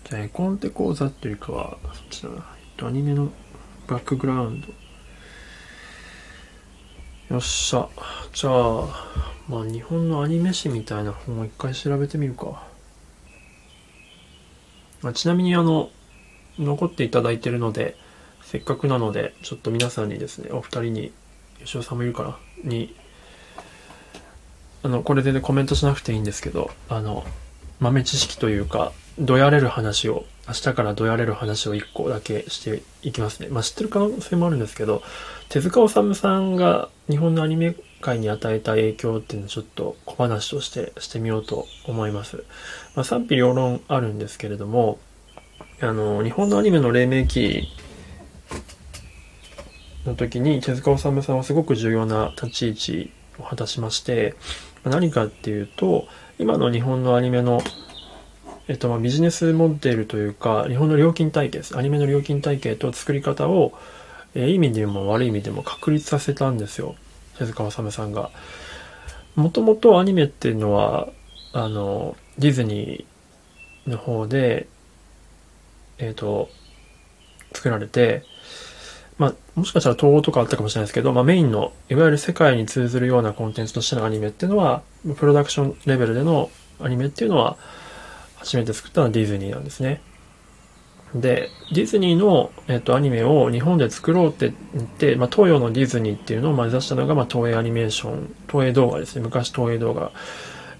[0.04, 2.44] じゃあ、絵コンテ講座っていうかは、そっちだな。
[2.88, 3.30] アニメの
[3.86, 4.79] バックグラウンド。
[7.30, 7.88] よっしゃ。
[8.32, 8.52] じゃあ、
[9.48, 12.66] まあ日本のアニメ史みたいな本を一回調べてみるか。
[15.00, 15.90] まあ、ちなみにあの、
[16.58, 17.96] 残っていただいてるので、
[18.42, 21.12] せっかくなので、ちょっと皆さんにですね、お二人に、
[21.60, 22.36] 吉尾さんもいるかな？
[22.64, 22.96] に、
[24.82, 27.24] あの、これで、ね、コメントしなくていいんですけど、あの、
[27.78, 33.48] 豆知識というか、どやれる話を、明日からどやれる話を一個だけしていきますね。
[33.48, 35.02] まあ知ってる可能性もあるんですけど、
[35.48, 42.44] 手塚治虫さんが日本のアニメ界に与えた影響っていうのをちょっと小話としてしてみようと思います。
[42.94, 44.98] まあ賛否両論あるんですけれども、
[45.80, 47.68] あの、日本のアニメの黎明期
[50.06, 54.34] の時に手塚治虫さんはすごく重要な立ち位置を果たしまして、
[54.84, 56.06] 何かっていうと、
[56.38, 57.62] 今の日本のアニメの、
[58.70, 61.76] えっと、ビジネスモデルというか、日本の料金体系です。
[61.76, 63.72] アニメの料金体系と作り方を、
[64.36, 66.94] え、いい意味でも悪い意味でも確立させたんですよ。
[67.36, 68.30] 手塚治虫さんが。
[69.34, 71.08] もともとアニメっていうのは、
[71.52, 74.68] あの、ディズニーの方で、
[75.98, 76.48] えっ、ー、と、
[77.52, 78.22] 作られて、
[79.18, 84.82] まあ、もしかしたら統合とかあったかもしれないですけど、まあ、メインの、いわゆる世界に通ずるようなコンテンツとしてのアニメっていうのは、
[85.16, 87.56] プロダクションレベルでのアニメっていうのは、
[88.40, 90.02] 初めて作ったのはディズニーなんですね。
[91.14, 99.22] で、ディズニーの、えっと、アニメを日本で作ろうって言って、まあ、東洋のディズニーっていうのを目指したのが、まあ、東映アニメーション、東映動画ですね。
[99.22, 100.12] 昔東映動画。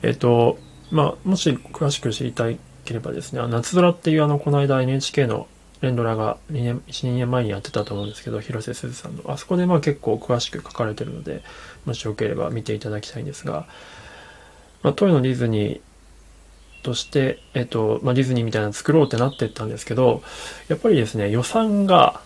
[0.02, 0.58] えっと、
[0.90, 5.48] まあ、もし詳しく知りたいければですね、夏空っていうあの、この間 NHK の
[5.80, 9.22] 連ドラが2年、1、2年前にやってたと思うんですけど、広瀬すずさんの。
[9.26, 11.42] あそこでまあ結構詳しく書かれてるので、
[11.86, 13.66] もしよければ見ていただきたいんですが、
[14.82, 15.80] まあ、トイのディズニー
[16.82, 20.22] として、えっと、まあ、ディズニーみたいなの作ろうってなってったんですけど、
[20.68, 22.20] やっぱりですね、予算が、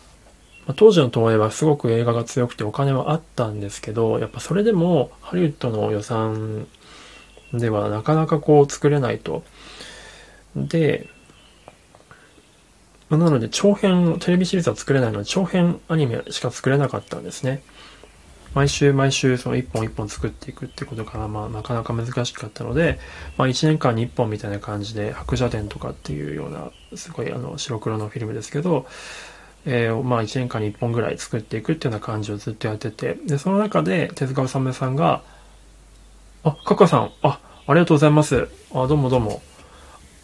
[0.66, 6.66] まあ、当時の東映はすごく映画が強くてお金はあったんですけど、やっぱそれでもハリウッドの予算
[7.52, 9.42] ではなかなかこう作れないと。
[10.56, 11.08] で、
[13.08, 17.62] まなので長編、テレビシリーズは作れないので長編アニメしか作れなかったんですね。
[18.54, 22.98] 毎週毎週その一本一本作っていくってことがまあなかなか難しかったので、
[23.36, 28.86] まあ一年間に一本みたいな感じで白蛇伝とかっていうようなすごいあの白黒のフィルムですけど、
[29.66, 35.22] えー、まあ一年間に一本ぐらい作っていくっていうような感じをずっとやってて、で、その中で手塚治虫さんが、
[36.44, 38.48] あ、カカさん、あ、ありがとうございます。
[38.72, 39.42] あ、どうもどうも。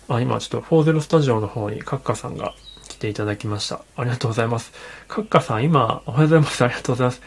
[0.08, 2.54] あ、今ちょっと40スタジオの方にカッカさんが
[2.88, 3.82] 来ていただきました。
[3.96, 4.72] ありがとうございます。
[5.08, 6.64] カッカさん、今、おはようございます。
[6.64, 7.22] ありがとうございます。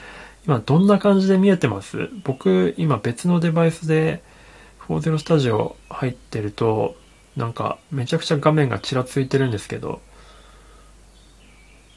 [0.46, 2.10] 今どんな感じで見えてます？
[2.24, 4.22] 僕今別のデバイスで
[4.88, 6.96] 40スタジオ入ってると
[7.38, 10.02] なんかめちゃくちゃ画面がちらついてるんですけど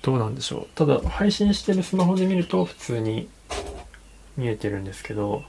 [0.03, 0.67] どうなんでしょう？
[0.77, 3.29] ただ配信してるスマホで見ると普通に
[4.37, 5.43] 見えてるんですけど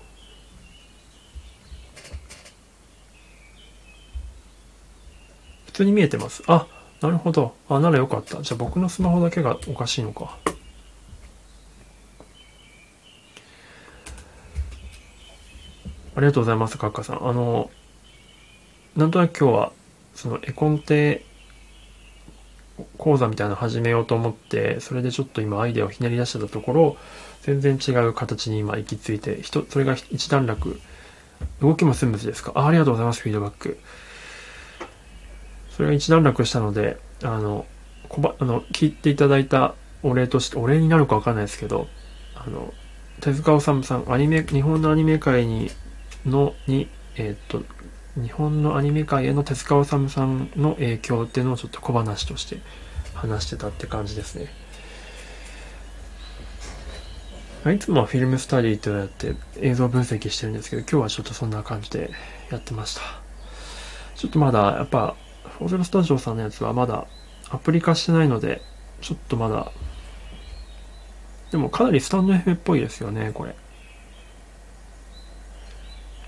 [5.68, 6.42] 普通に見えてます。
[6.48, 6.66] あ
[7.02, 7.54] なるほど。
[7.70, 8.42] あならよかった。
[8.42, 10.36] じゃあ僕のスマホだけがおかしいのか。
[16.18, 17.28] ありがとうございます、カッカさん。
[17.28, 17.70] あの、
[18.96, 19.72] なんとなく今日は、
[20.16, 21.24] その絵コンテ
[22.98, 26.98] 講座みたいなの始めようと思って、それでちょっと今アイデアをひねり出してたところ、
[27.44, 30.82] 全然違う形に今行き着いて、人、それが一段落。
[31.62, 32.52] 動きもスムーズですか？
[32.56, 33.78] あありがとうございます、フィードバック。
[35.70, 37.68] それが一段落したので、あの、
[38.10, 41.88] こば、あの、聞いていただいたお礼として、お礼になるかわかんないですけど、
[42.34, 42.74] あの、
[43.22, 45.70] 手塚治虫さん、アニメ、日本のアニメ界に
[46.26, 47.64] のに、えっ、と、
[48.16, 52.58] 日本のアニメ界への手塚治虫さんの影響っていうのをちょっと小話として
[53.14, 54.48] 話してたって感じですね。
[57.74, 62.12] いつもはフィルムスタディってやって映像分析してるんですけど、今日はちょっとそんな感じで
[62.50, 63.02] やってました。
[64.16, 65.16] ちょっとまだ、やっぱ、
[65.58, 67.08] フォーゼロスタジオさんのやつはまだ
[67.50, 68.62] アプリ化してないので、
[69.02, 69.72] ちょっとまだ、
[71.52, 73.56] でもかなりスタンド FM っぽいですよね、これ。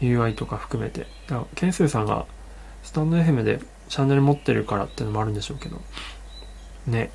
[0.01, 1.01] UI とか含めて。
[1.27, 2.25] だから、ケンスーさんが
[2.83, 5.81] スタンド FM でチャンネル持ってるからってのもあるんでしょうけど。
[6.87, 7.11] ね。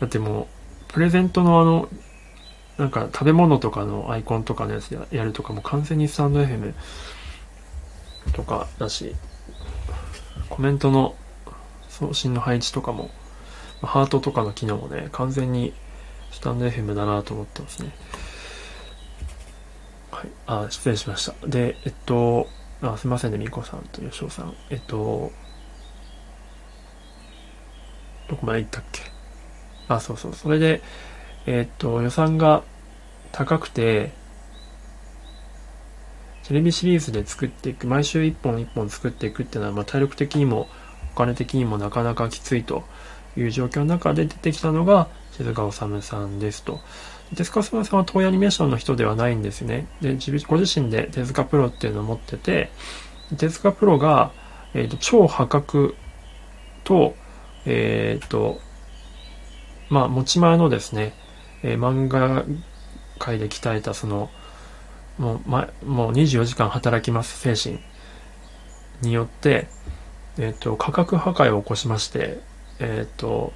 [0.00, 0.46] だってもう、
[0.92, 1.88] プレゼントのあの、
[2.78, 6.74] なんか食べ物とかのアイコンとかのやつでやるとかも完全にスタンド FM
[8.32, 9.14] とかだし、
[10.50, 11.14] コメントの
[11.88, 13.10] 送信の配置とかも、
[13.82, 15.72] ハートとかの機能もね、完全に
[16.30, 17.90] スタンド FM だなと思ってますね。
[20.16, 20.28] はい。
[20.46, 21.46] あ、失礼しました。
[21.46, 22.48] で、えっと、
[22.80, 24.54] あすいませんね、みこさんと吉尾さん。
[24.70, 25.30] えっと、
[28.28, 29.02] どこまで行ったっけ？
[29.88, 30.32] あ、そうそう。
[30.34, 30.80] それで、
[31.44, 32.62] えっと、予算が
[33.30, 34.10] 高くて、
[36.44, 40.66] テレビシリーズで作っていく、毎週1本1本作っていくっていうのは、まあ、体力的にも、
[41.12, 42.84] お金的にもなかなかきついと
[43.36, 46.80] いう状況の中で出てきたのが、静川治さんですと。
[47.34, 49.86] 手塚さんは東映アニメーションの人ではないんですね。
[50.00, 50.16] で、
[50.46, 52.70] ご自身で手塚プロっていうのを持ってて、
[53.36, 54.32] 手塚プロが、
[54.74, 55.96] えっ、ー、と、超破格
[56.84, 57.16] と、
[57.64, 58.60] えっ、ー、と、
[59.90, 61.14] まあ、持ち前のですね、
[61.62, 62.44] えー、漫画
[63.18, 64.30] 界で鍛えたその、
[65.18, 67.80] もう、ま、もう24時間働きます精神
[69.00, 69.68] によって、
[70.38, 72.40] えっ、と、価格破壊を起こしまして、
[72.78, 73.52] えっ、と、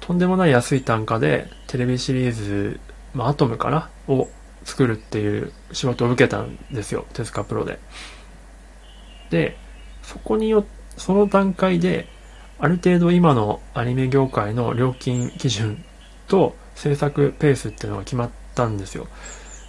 [0.00, 2.80] とんでもない安い単価でテレビシリーズ、
[3.18, 3.90] まあ、アトムかな？
[4.06, 4.28] を
[4.62, 7.04] 作るっていう仕事を受けたんですよ。
[7.14, 7.80] 手塚プロで。
[9.30, 9.56] で、
[10.02, 10.64] そこによ、
[10.96, 12.06] その段階で、
[12.60, 15.84] ある程度今のアニメ業界の料金基準
[16.28, 19.08] と制作ペースっていうのが決まったんですよ。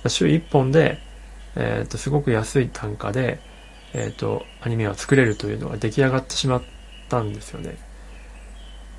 [0.07, 0.99] 週1本で、
[1.55, 3.39] えっ、と、すごく安い単価で、
[3.93, 6.61] えっ、と、アニメを作れるというのが出来上がってしまっ
[7.09, 7.77] たんですよね。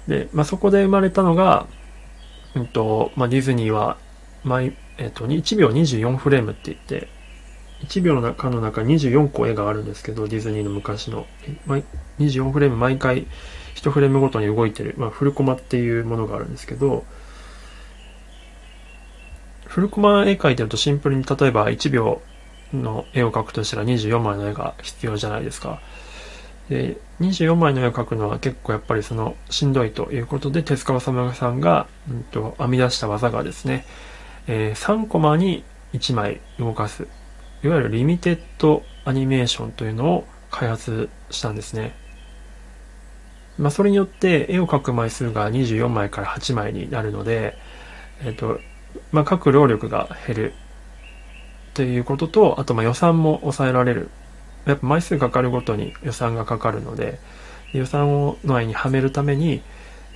[0.09, 1.69] で、まあ、そこで生まれたのが、
[2.57, 3.97] うんと、まあ、ディズニーは、
[4.45, 7.09] 毎、えっ、と、1秒24フレームって言って、
[7.85, 11.27] 1秒の中の中24個絵があるんですけど、ディズニーの昔の。
[12.19, 13.27] 24フレーム毎回
[13.77, 17.05] 1フレームごとに動いてる、まあ、フルコマっていうものがあるんですけど、
[19.67, 22.21] フルコマ絵描いてるとシンプルに例えば1秒
[22.75, 25.81] の絵を描くとしたら24枚の絵が必要じゃないですか。
[26.69, 33.87] で、24枚の絵を描くのは結構やっぱりそのしんどいということで、手塚治虫さんが、うんと、編み出した技がですね、
[34.53, 37.07] えー、3コマに1枚動かす。
[37.63, 41.95] いわゆるリミテッドアニメーションというのを開発したんですね。
[43.57, 47.57] まあ、それによって絵を描く枚数が24枚から8枚になるので、
[48.25, 48.59] えっ、ー、と、
[49.13, 54.11] まあ、書く労力が減るっていうことと、あとま予算も抑えられる。
[54.67, 57.21] やっぱ枚数かかるごとに予算がかかるので、
[57.73, 59.63] 予算をの愛にはめるために、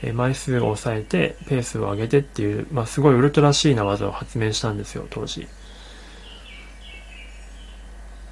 [0.05, 5.49] え枚数を抑えて、ペースを上げてっていう、まあ、すごいウルトラシーな技を発明したんですよ、当時。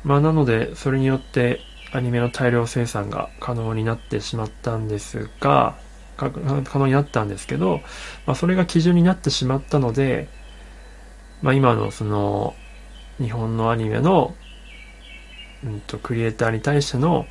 [0.05, 1.61] まあ、なので、それによって
[1.93, 5.77] アニメの大量生産が可能になってしまったんですが、
[6.17, 6.31] 可
[6.79, 7.81] 能になったんですけど、
[8.27, 10.29] まあ、それが基準になってしまったので、
[11.41, 12.55] まあ、今のその
[13.19, 14.35] 日本のアニメの、
[15.65, 17.27] うんと、クリエイターに対しての、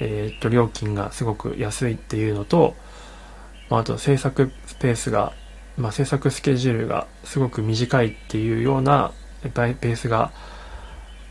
[0.00, 2.74] えー、っと、料金がすごく安いっていうのと、
[3.70, 5.32] まあ、あと制作スペースが、
[5.78, 9.12] まあ、制作スケジュールがすごく短いっていうような
[9.42, 10.32] ベースが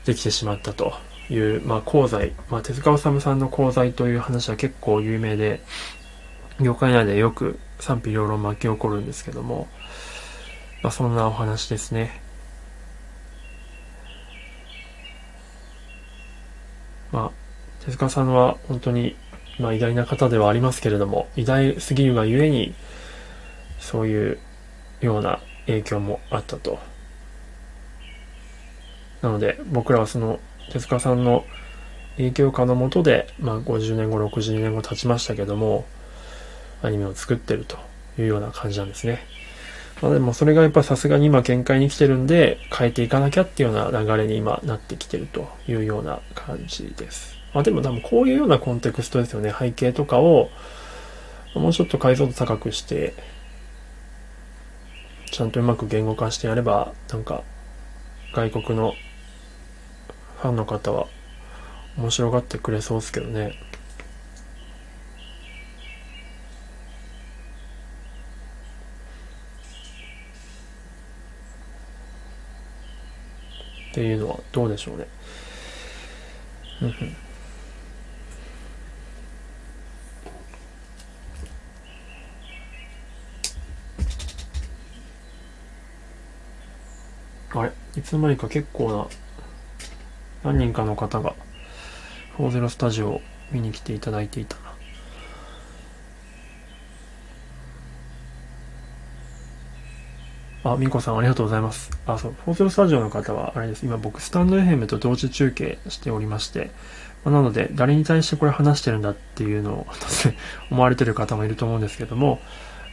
[0.05, 0.93] できてしまったと
[1.29, 5.61] いう、まあ、功罪、まあ、手塚治虫さんの功罪という話は結構有名で、
[6.59, 9.67] 業界内でよく賛否両論巻き起こるんですけども、
[10.81, 12.21] まあ、そんなお話ですね。
[17.11, 19.15] まあ、手塚さんは本当に、
[19.59, 22.73] まあ、偉大な方ではありますけれども、偉大すぎるがゆえに、
[23.79, 24.39] そういう
[25.01, 26.79] ような影響もあったと。
[29.21, 30.39] なので、僕らはその、
[30.71, 31.45] 手塚さんの
[32.17, 35.85] 影響下のもとで、まあ、50年後、60年後経ちましたけども、
[36.81, 37.77] アニメを作ってると
[38.17, 39.19] いうような感じなんですね。
[40.01, 47.38] まあでもそれがやっぱさすがに今限界に来てるんで変えていかなきゃっていうような流れに今なってきてるというような感じです。
[47.53, 49.53] まあでも多分こういうようなコンテクストですよね。
[49.57, 50.49] 背景とかを
[51.55, 53.15] もうちょっと解像度高くして
[55.31, 57.43] ちゃんとうまく言語化してやればなんか
[58.33, 58.93] 外国の
[60.41, 61.07] ファンの方は
[61.97, 63.53] 面白がってくれそうですけどね。
[73.91, 75.07] っていうのはどうでしょうね。
[76.81, 77.28] あれ
[87.99, 89.07] いつの間にか結構な
[90.51, 91.35] 何人かの方が
[92.37, 93.21] 40スタジオを
[93.51, 94.69] 見に来ていただいていたな。
[100.71, 101.91] あ、みこさんありがとうございます。
[102.05, 103.85] あ、そう、フォーセルスタジオの方は、あれです。
[103.85, 106.71] 今僕、スタンド FM と同時中継しておりまして、
[107.25, 109.87] なので、誰に対してこれ話してるんだっていうのを
[110.71, 112.39] 思われてる方もいると思うんですけども、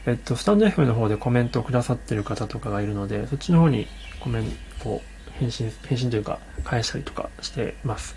[0.06, 3.86] えっと、スタンド FM の方でコメントをくださってる方とかがいるので、そっちの方に
[4.20, 5.02] コメントを
[5.38, 8.16] 返信、返信というか、返したりとかしてます。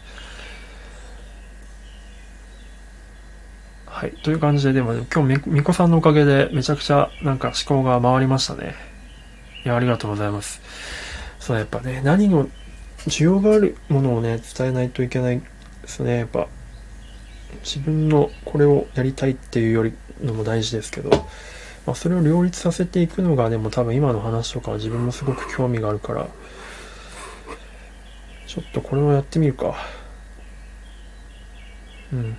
[3.85, 4.11] はい。
[4.23, 8.75] という感じで、でも今日みこさんのおかげでめちゃくちゃなんか思考が回りましたね。
[9.65, 10.61] いや、ありがとうございます。
[11.39, 12.47] そう、やっぱね、何の
[13.07, 15.45] 需要があるものをね、伝えないといけないで
[15.87, 16.19] すね。
[16.19, 16.47] やっぱ、
[17.63, 19.93] 自分のこれをやりたいっていうより
[20.23, 21.09] のも大事ですけど、
[21.85, 26.27] まあ、それを両立させていくのが、でも多分今の話とかは自分もすごく興味があるから、
[28.49, 29.75] ちょっとこれをやってみるか。
[32.11, 32.29] うん。
[32.29, 32.35] も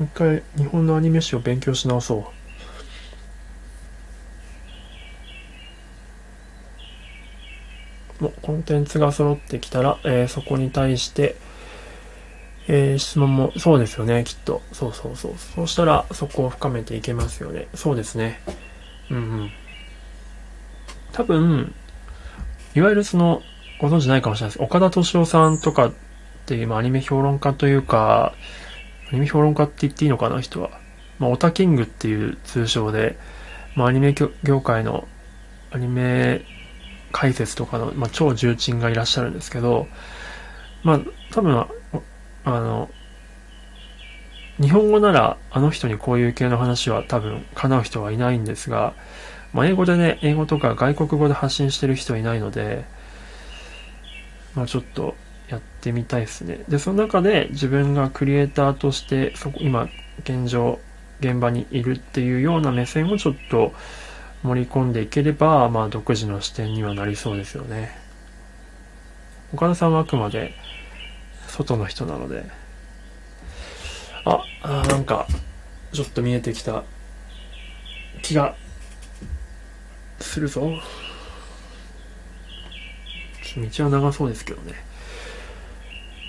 [0.00, 2.32] う一回日本のアニメ史を勉強し直そ
[8.20, 8.24] う。
[8.24, 11.36] もうコンテンツが揃ってきたら、えー、そこに対して、
[12.66, 14.62] えー、質問も、そうですよね、きっと。
[14.72, 15.34] そうそうそう。
[15.36, 17.68] そうしたら、そこを深めていけますよね。
[17.76, 18.40] そうですね。
[19.10, 19.50] うんうん。
[21.12, 21.72] 多分、
[22.74, 23.44] いわゆるその、
[23.82, 24.62] ご存知ないかもしれないです。
[24.62, 25.92] 岡田敏夫さんとかっ
[26.46, 28.32] ていう、まあ、アニメ評論家というか、
[29.10, 30.70] アニメ評論家って言っていいのかな、人は。
[31.18, 33.18] まあ、オタキングっていう通称で、
[33.74, 34.14] まあ、アニメ
[34.44, 35.08] 業界の、
[35.72, 36.42] アニメ
[37.10, 39.88] 解説とかの、まあ、超重鎮がいらっしゃるんですけど、
[40.84, 41.00] まあ、
[41.32, 41.68] 多分、あ
[42.44, 42.88] の、
[44.60, 48.94] 日本語ならあの人にこういう系の話は多分叶う人はいないんですが、
[49.52, 52.84] まあ、英語でね、英語とか外国語で発信してる人いないので、
[54.54, 55.16] まあちょっと
[55.48, 56.64] やってみたいですね。
[56.68, 59.88] で、その中で自分がクリエイターとして、そこ、今、
[60.24, 60.78] 現状、
[61.20, 63.72] 現場にいるっていうような目線をちょっと
[64.42, 67.96] 盛り込んでいければ、まあ独自の視点にはなりそうですよね。
[69.52, 70.54] 岡田さんはあくまで
[71.48, 72.44] 外の人なので。
[74.24, 75.26] あ、あなんか、
[75.92, 76.84] ちょっと見えてきた
[78.22, 78.56] 気が
[80.20, 80.80] するぞ。
[83.60, 84.74] 道は長そうですけどね。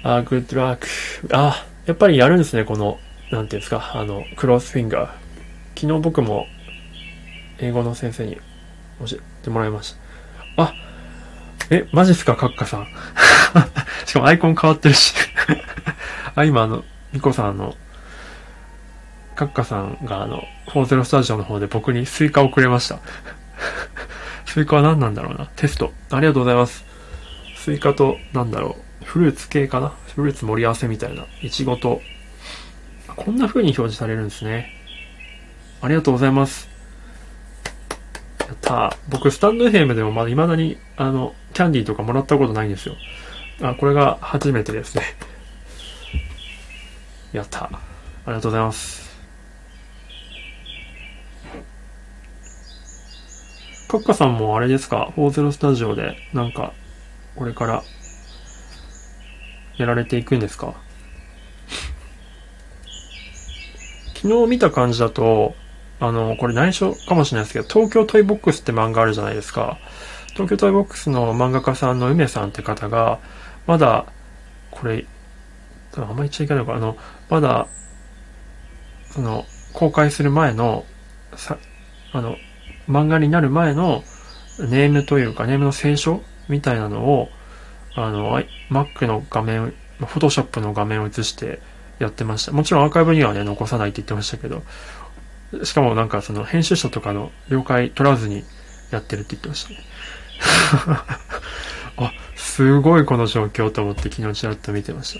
[0.04, 0.88] あ、グッドラック。
[1.32, 3.00] あ、やっぱりやるんですね、この、
[3.32, 5.12] なんていうんですか、あの、クロスフィンガー。
[5.80, 6.48] 昨日僕も、
[7.60, 8.36] 英語の先生に
[9.00, 9.96] 教えてもらいまし
[10.58, 10.64] た。
[10.64, 10.74] あ、
[11.70, 12.88] え、マジっすか、カッカさん。
[14.06, 15.14] しかもアイコン変わってるし
[16.36, 17.76] あ、今あの、ミコさんの、
[19.36, 23.00] カッカさんがあの、40スタジオの方で僕にスイカをくれました。
[24.46, 25.48] スイカは何なんだろうな。
[25.56, 25.94] テスト。
[26.12, 26.93] ありがとうございます。
[27.64, 29.06] スイカと、なんだろう。
[29.06, 29.94] フルーツ系かな？
[30.16, 31.26] フルーツ盛り合わせみたいな。
[31.42, 32.02] いちごと。
[33.16, 34.70] こんな風に表示されるんですね。
[35.80, 36.68] ありがとうございます。
[38.40, 38.98] やった。
[39.08, 42.98] 僕、スタンド FM でもまだ未だに、あの、キャンディーとかもらったことないんですよ。
[43.62, 45.04] あ、これが初めてですね。
[47.32, 47.64] やった。
[47.64, 47.70] あ
[48.28, 49.10] りがとうございます。
[53.88, 56.74] カッカさんもあれですか ?40 スタジオで、なんか、
[57.36, 57.84] これから、
[59.78, 60.76] やられていくんですか？
[64.16, 65.56] 昨日見た感じだと、
[66.00, 69.80] あの、これ内緒かもしれないですけど、東京トイボックスって漫画あるじゃないですか。
[70.34, 73.20] 東京トイボックスの漫画家さんの梅さんって方が、
[73.68, 74.06] まだ、
[74.72, 75.06] これ、
[75.96, 76.98] あんま言っちゃいけないのか、あの、
[77.30, 77.68] まだ、
[79.12, 80.86] その、公開する前の、
[81.36, 81.58] さ、
[82.14, 82.38] あの、
[82.88, 84.04] 漫画になる前の
[84.60, 87.30] ネームというか、ネームの清書みたいなのを、
[87.96, 91.60] あの、Mac の画面、Photoshop の画面を映して
[92.00, 92.52] やってました。
[92.52, 94.64] もちろんアーカイブにはね、残さないって言ってましたけど、
[95.64, 98.44] しかもなんかその編集者とかの了解取らずに
[98.92, 99.78] やってるって言ってましたね。
[101.98, 105.20] あ、すごいこの状況と思って昨日ちらっと見てまし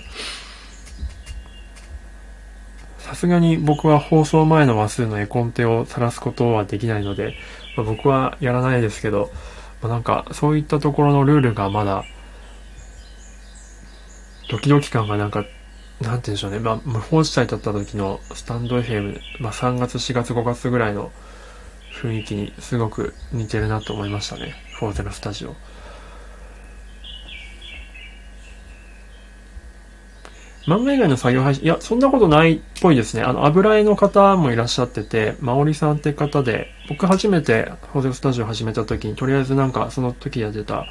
[2.98, 7.34] さすがに僕は放送前の話数の絵コンテを晒すことはできないので、
[7.76, 9.30] まあ、僕はやらないですけど、
[9.84, 12.04] まあ、なんかそういったところのルールがまだ
[14.48, 15.50] ドキドキ感がなんか、なんて
[16.00, 16.58] 言うんでしょうね。
[16.58, 21.12] まあ、無法地帯だった時のスタンド FM、まあ3月、4月、5月ぐらいの
[22.00, 24.54] 雰囲気にすごく似てるなと思いましたね。
[24.78, 25.54] フォーゼのスタジオ。
[30.66, 33.22] 漫画以外の作業配信、いや、そんなことないっぽいですね。
[33.22, 40.86] あの、油絵の方もいらっしゃってて、まおりさんって方で、僕初めて、フォーゼスタジオ始めた時に、とりあえずなんか、その時やってた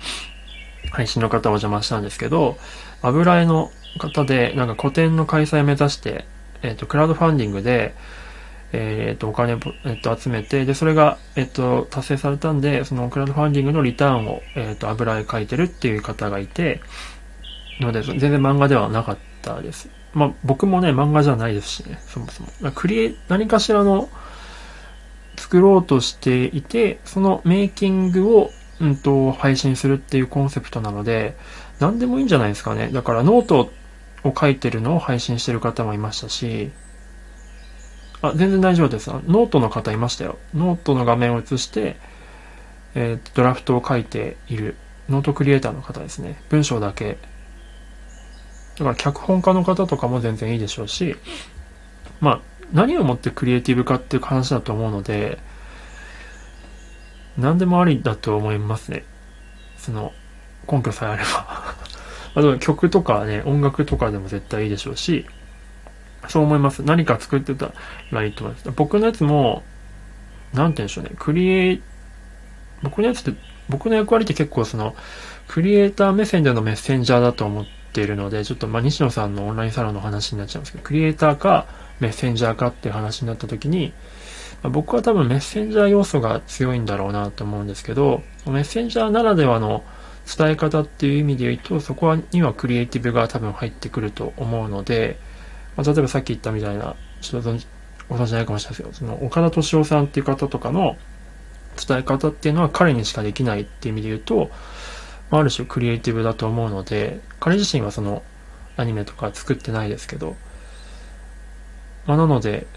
[0.91, 2.57] 配信の方を邪魔したんですけど、
[3.01, 6.25] 油絵の方で、なんか個展の開催を目指して、
[6.61, 7.95] えっ、ー、と、クラウドファンディングで、
[8.73, 16.81] えっ、ー、と、お金、えっ、ー、と、集めて、で、それが、えっ、と、達成されたんで、そのクラウドファンディングのリターンを、えっ、と、油絵描いてるっていう方がいて、
[17.79, 19.89] ので、全然漫画ではなかったです。
[20.13, 22.71] まあ、僕もね、漫画じゃないですしね、そもそも。
[22.71, 24.09] クリエ、何かしらの、
[25.35, 31.37] 作ろうとしていて、そのメイキングをうんと、配信するっていうコンセプトなので、
[31.79, 32.89] 何でもいいんじゃないですかね。
[32.91, 33.71] だからノート
[34.23, 36.71] を書いてるのを配信してる方もいましたし、
[38.21, 39.09] あ、全然大丈夫です。
[39.09, 40.37] ノートの方いましたよ。
[40.53, 41.97] ノートの画面を映して、
[42.95, 44.75] えー、ドラフトを書いている
[45.09, 46.41] ノートクリエイターの方ですね。
[46.49, 47.17] 文章だけ。
[48.77, 51.15] だから脚本家の方とかも全然いいでしょうし、
[52.19, 55.37] まあ、何をもってクリエイティブかっていう話だと思うので、
[57.37, 59.03] 何でもありだと思いますね。
[59.77, 60.11] その、
[60.71, 61.75] 根拠さえあれば
[62.35, 65.25] あと曲とかね、音楽とかでも絶対いいでしょうし、
[66.27, 66.83] そう思います。
[66.83, 67.73] 何か作ってた
[68.11, 68.71] らいいと思います。
[68.71, 69.63] 僕のやつも、
[70.53, 71.81] なんて言うんでしょうね、クリエイ、
[72.81, 74.95] 僕のやつって、僕の役割って結構その、
[75.47, 81.67] クリエイター目線でのメッセンジャーだと思ってているので、ちょっとま西野さんのオンラインサロンの話になっちゃうんですけど、クリエイターか、
[81.99, 83.93] メッセンジャーかっていう話になった時に、
[84.63, 89.83] まあ、僕は多分メッセンジャー要素が強いんだろうなと思うんですけど、メッセンジャーならではの
[90.37, 95.17] 伝え方っていう意味で言うと、そこにはクリエイティブが多分入ってくると思うので、
[95.75, 97.51] まあ、例えばさっき言ったみたいな、ちょっと
[98.09, 100.97] ご存知ないかもしれないですけど、その岡田敏夫さんっていう方とかの
[101.87, 104.49] 伝え方っていうのは彼にしかできないっていう意味で言うと、
[105.29, 108.23] ま、ある種クリエイティブだと思うので、彼自身はその
[108.77, 110.37] アニメとか作ってないですけど、
[112.05, 112.67] まあ、なので、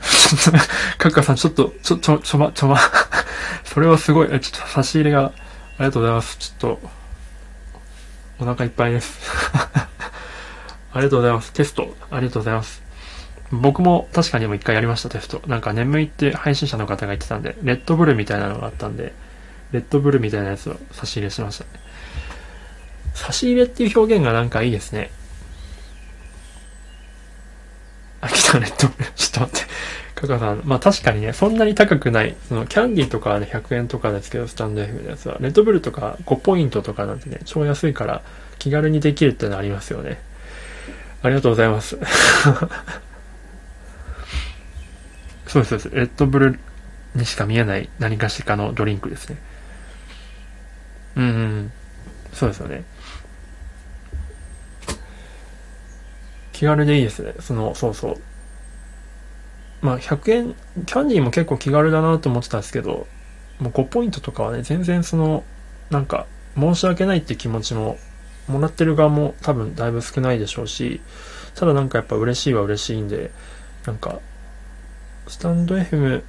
[0.00, 0.58] ちょっと、
[0.96, 2.78] カッカさん、ちょっと、ちょ、ちょ、ちょま、ちょま、
[3.64, 5.32] それはすごい、ちょっと差し入れが、あ
[5.80, 6.38] りがとうございます。
[6.38, 6.90] ちょっと、
[8.38, 9.20] お腹いっぱいです。
[10.94, 11.52] ありがとうございます。
[11.52, 12.82] テスト、ありがとうございます。
[13.52, 15.42] 僕も確かにも一回やりました、テスト。
[15.48, 19.12] なんか眠いって配信者の方が言ってたんで、レッドブルみたいなのがあったんで、
[19.72, 21.70] レッドブルみたいなやつを差し入れしましたね。
[23.16, 25.10] 差し入れっていう表現がなんかいいですね。
[28.20, 29.10] あ、来た、レッドブル。
[29.16, 29.66] ちょっと待って。
[30.14, 30.60] カカさん。
[30.64, 32.36] まあ確かにね、そんなに高くない。
[32.48, 35.38] その、キャンディーとかはね、100円とかですけど、スタンド F のやつは。
[35.40, 38.22] レッドブルとか5ポイントとかなんてね、超安いから
[38.58, 40.20] 気軽にできるってのありますよね。
[41.22, 41.96] ありがとうございます。
[45.46, 45.90] そうです、そうです。
[45.90, 46.58] レッドブル
[47.14, 49.36] にしか見えない何かしらのドリンクですね。
[51.16, 51.72] うん、うん、
[52.34, 52.84] そうですよね。
[56.56, 57.34] 気軽でいいですね。
[57.38, 58.16] その、そうそう。
[59.82, 60.54] まあ、100円、
[60.86, 63.06] キャンディーも結構気軽だなと思ってたんですけど、
[63.60, 65.44] もう5ポイントとかはね、全然その、
[65.90, 66.26] なんか、
[66.58, 67.98] 申し訳ないって気持ちも、
[68.48, 71.02] もらってる側も多分だいぶ少ないでしょうし、
[71.54, 73.30] ただなんかやっぱ嬉しいは嬉しいんで、
[73.84, 74.20] なんか、
[75.28, 76.22] スタンド FM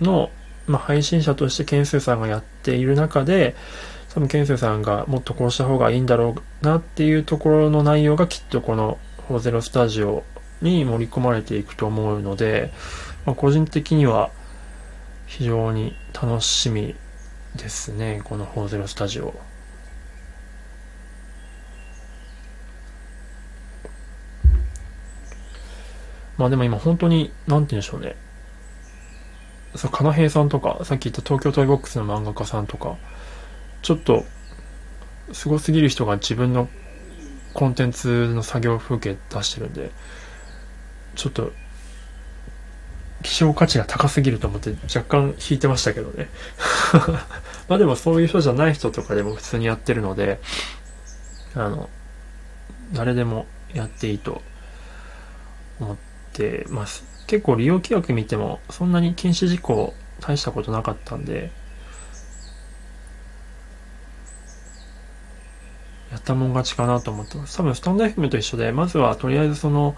[0.00, 0.32] の、
[0.66, 3.54] まあ、配信者としてケンスーさんがやっている中で、
[4.12, 8.98] 多分ケンスーさんがもっとこうした方がいいんだろうなっていうところの内容がきっとこの
[9.30, 10.24] フォーゼロスタジオ
[10.60, 12.72] に盛り込まれていくと思うので、
[13.24, 14.32] まあ、個人的には
[15.28, 16.96] 非常に楽しみ
[17.54, 19.32] ですね、このフォーゼロスタジオ。
[26.36, 28.16] まあでも今本当に、なんて言うんでしょうね。
[29.76, 32.96] さ、かなへいさんとか、さっき言った東京トイボックスの漫画家さんとか、
[33.82, 34.24] ちょっと、
[35.32, 36.68] すごすぎる人が自分の
[37.54, 39.90] コンテンツの作業風景出してるんで、
[41.14, 41.52] ちょっと、
[43.22, 46.28] 希少価値が高すぎると思って若干引いてましたけどね。
[47.68, 50.40] まあでもそういう人じゃない人とかでも普通にやってるので、
[51.54, 51.90] あの、
[52.92, 54.42] 誰でもやっていいと
[55.80, 55.96] 思っ
[56.32, 57.04] てます。
[57.26, 61.50] 結構利用規約見てもそんなに禁止事項大したことなかったんで、
[66.10, 67.56] やったもん勝ちかなと思ってます。
[67.56, 69.96] 多分スタンド FM と一緒で、まずはとりあえずその、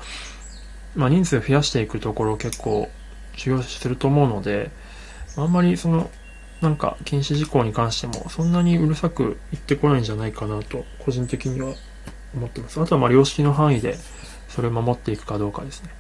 [0.95, 2.91] まあ、人数増やしていくところを結構
[3.37, 4.71] 重要視すると思うので、
[5.37, 6.11] あんまりその、
[6.61, 11.75] なんか禁止事項に関してもそんなにうるさく言ってこないんじゃないかなと、個人的には
[12.35, 12.81] 思ってます。
[12.81, 13.97] あとはま良識の範囲で
[14.49, 15.91] それを守っていくかどうかですね。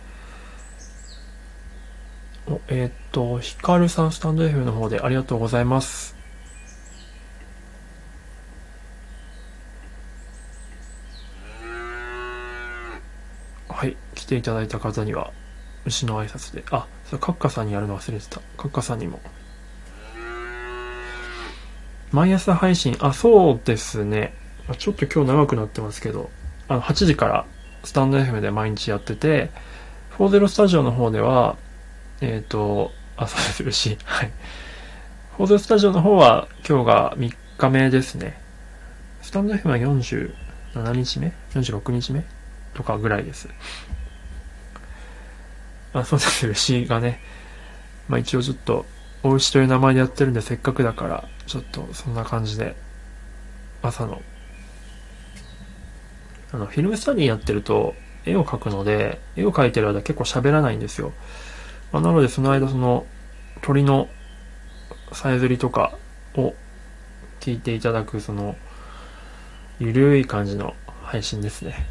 [2.48, 6.21] おえー、っと、ヒカルさんスタンド FM の方でありがとうございます。
[13.82, 15.32] はい、来ていただいた方には、
[15.86, 16.62] 牛の挨拶で。
[16.70, 18.40] あ、それカッカさんにやるの忘れてた。
[18.56, 19.18] カッカさんにも。
[22.12, 24.34] 毎朝配信、あ、そうですね。
[24.78, 26.30] ちょっと今日長くなってますけど、
[26.68, 27.44] あの、8時から
[27.82, 29.50] スタンド FM で毎日やってて、
[30.16, 31.56] 40スタジオの方では、
[32.20, 33.98] えっ、ー、と、あ、そうです、牛。
[34.04, 34.30] はい。
[35.38, 38.40] 40スタジオの方は今日が3日目ですね。
[39.22, 42.41] スタンド FM は47日目 ?46 日目？
[42.74, 43.48] とかぐらいです。
[45.92, 46.52] あ、そうですね。
[46.52, 47.20] 牛がね、
[48.08, 48.86] まあ一応ちょっと、
[49.22, 52.74] お牛という名前でやってるんで、せっかくだから、ちょっとそんな感じで、
[53.82, 54.22] 朝の、
[56.52, 57.94] あの、フィルムスタディやってると、
[58.24, 61.12] 絵を描くので、絵を描いてる間結構喋らないんですよ。
[61.92, 63.06] まあ、なのでその間その、
[63.60, 64.08] 鳥の
[65.12, 65.96] さえずりとか
[66.34, 66.54] を
[67.40, 68.56] 聞いていただく、その、
[69.78, 71.86] ゆるい感じの配信ですね。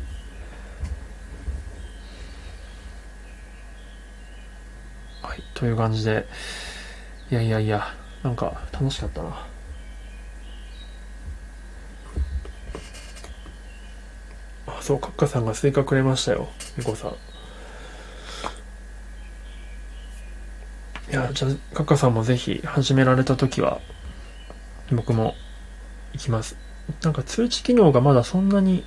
[5.35, 6.27] い、という感じで、
[7.29, 9.29] いやいやいや、なんか楽しかったな。
[14.67, 17.11] あ、そう、カッカさんがスイカくれましたよ、みこさん。
[21.11, 23.81] いや、じゃあ、カッカさんもぜひ始められた時は、
[24.91, 25.35] 僕も
[26.13, 26.57] 行きます。
[27.01, 28.83] なんか通知機能がまだそんなに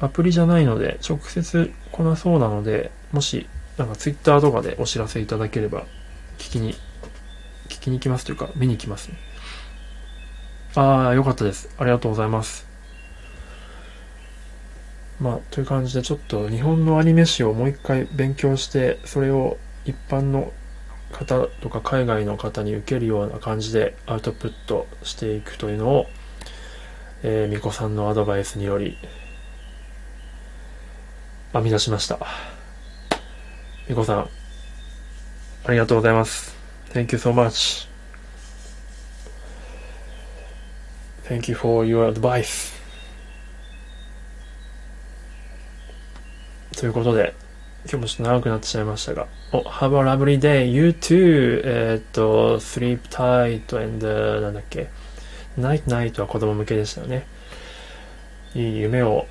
[0.00, 5.86] アプリじゃないので、直接来なそうなので、もし、なんかツイッターとかでお知らせいただければ、
[6.38, 6.74] 聞きに、
[7.68, 9.18] 聞きに行きますというか、見に行きますね。
[10.74, 11.68] ああ、よかったです。
[11.78, 12.66] ありがとうございます。
[15.20, 20.52] まあ、という感じで、ちょっと日本のアニメ史をもう一回勉強して、それを一般の
[21.12, 26.06] 方とか海外の方に受けるような感じでアウトプットしていくというのを、
[27.22, 28.96] えー、みこさんのアドバイスにより
[31.52, 32.18] 編み出しました。
[33.90, 34.28] みこさん、
[35.64, 36.54] ありがとうございます。
[36.92, 37.88] Thank you so much.
[41.24, 42.72] Thank you for your advice.
[46.76, 47.34] ということで、
[47.82, 49.26] 今日もちょっと長くなってしまいましたが。
[49.50, 50.66] お、Have a lovely day.
[50.66, 51.62] You too.
[51.64, 54.88] えっと、sleep tight and, なんだっけ
[55.58, 57.26] ？night night は子供向けでしたよね。
[58.54, 59.26] いい夢を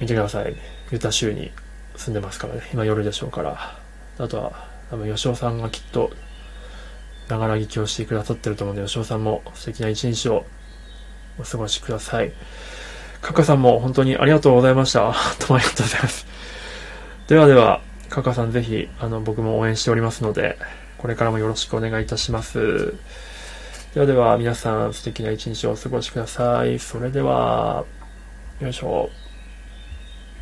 [0.00, 0.54] 見てください。
[0.90, 1.50] ユタ州に
[1.96, 2.68] 住んでますからね。
[2.74, 3.81] 今夜でしょうから。
[4.18, 6.10] あとは、多分吉尾さんがきっと、
[7.28, 10.44] ながら聞きをしてくださってると思うので、吉尾さんも素敵な一日を
[11.38, 12.32] お過ごしください。
[13.20, 15.00] カカさんも本当にありがとうございました。
[15.00, 16.26] どうもありがとうございます。
[17.28, 20.58] ではでは、カカさんぜひ、あの、僕も応援しておりますので、
[20.98, 22.94] これからもよろしくお願いいたします。
[23.94, 26.78] ではでは、皆さん素敵な一日をお過ごしください。
[26.78, 27.84] それでは、
[28.60, 29.08] よいしょ。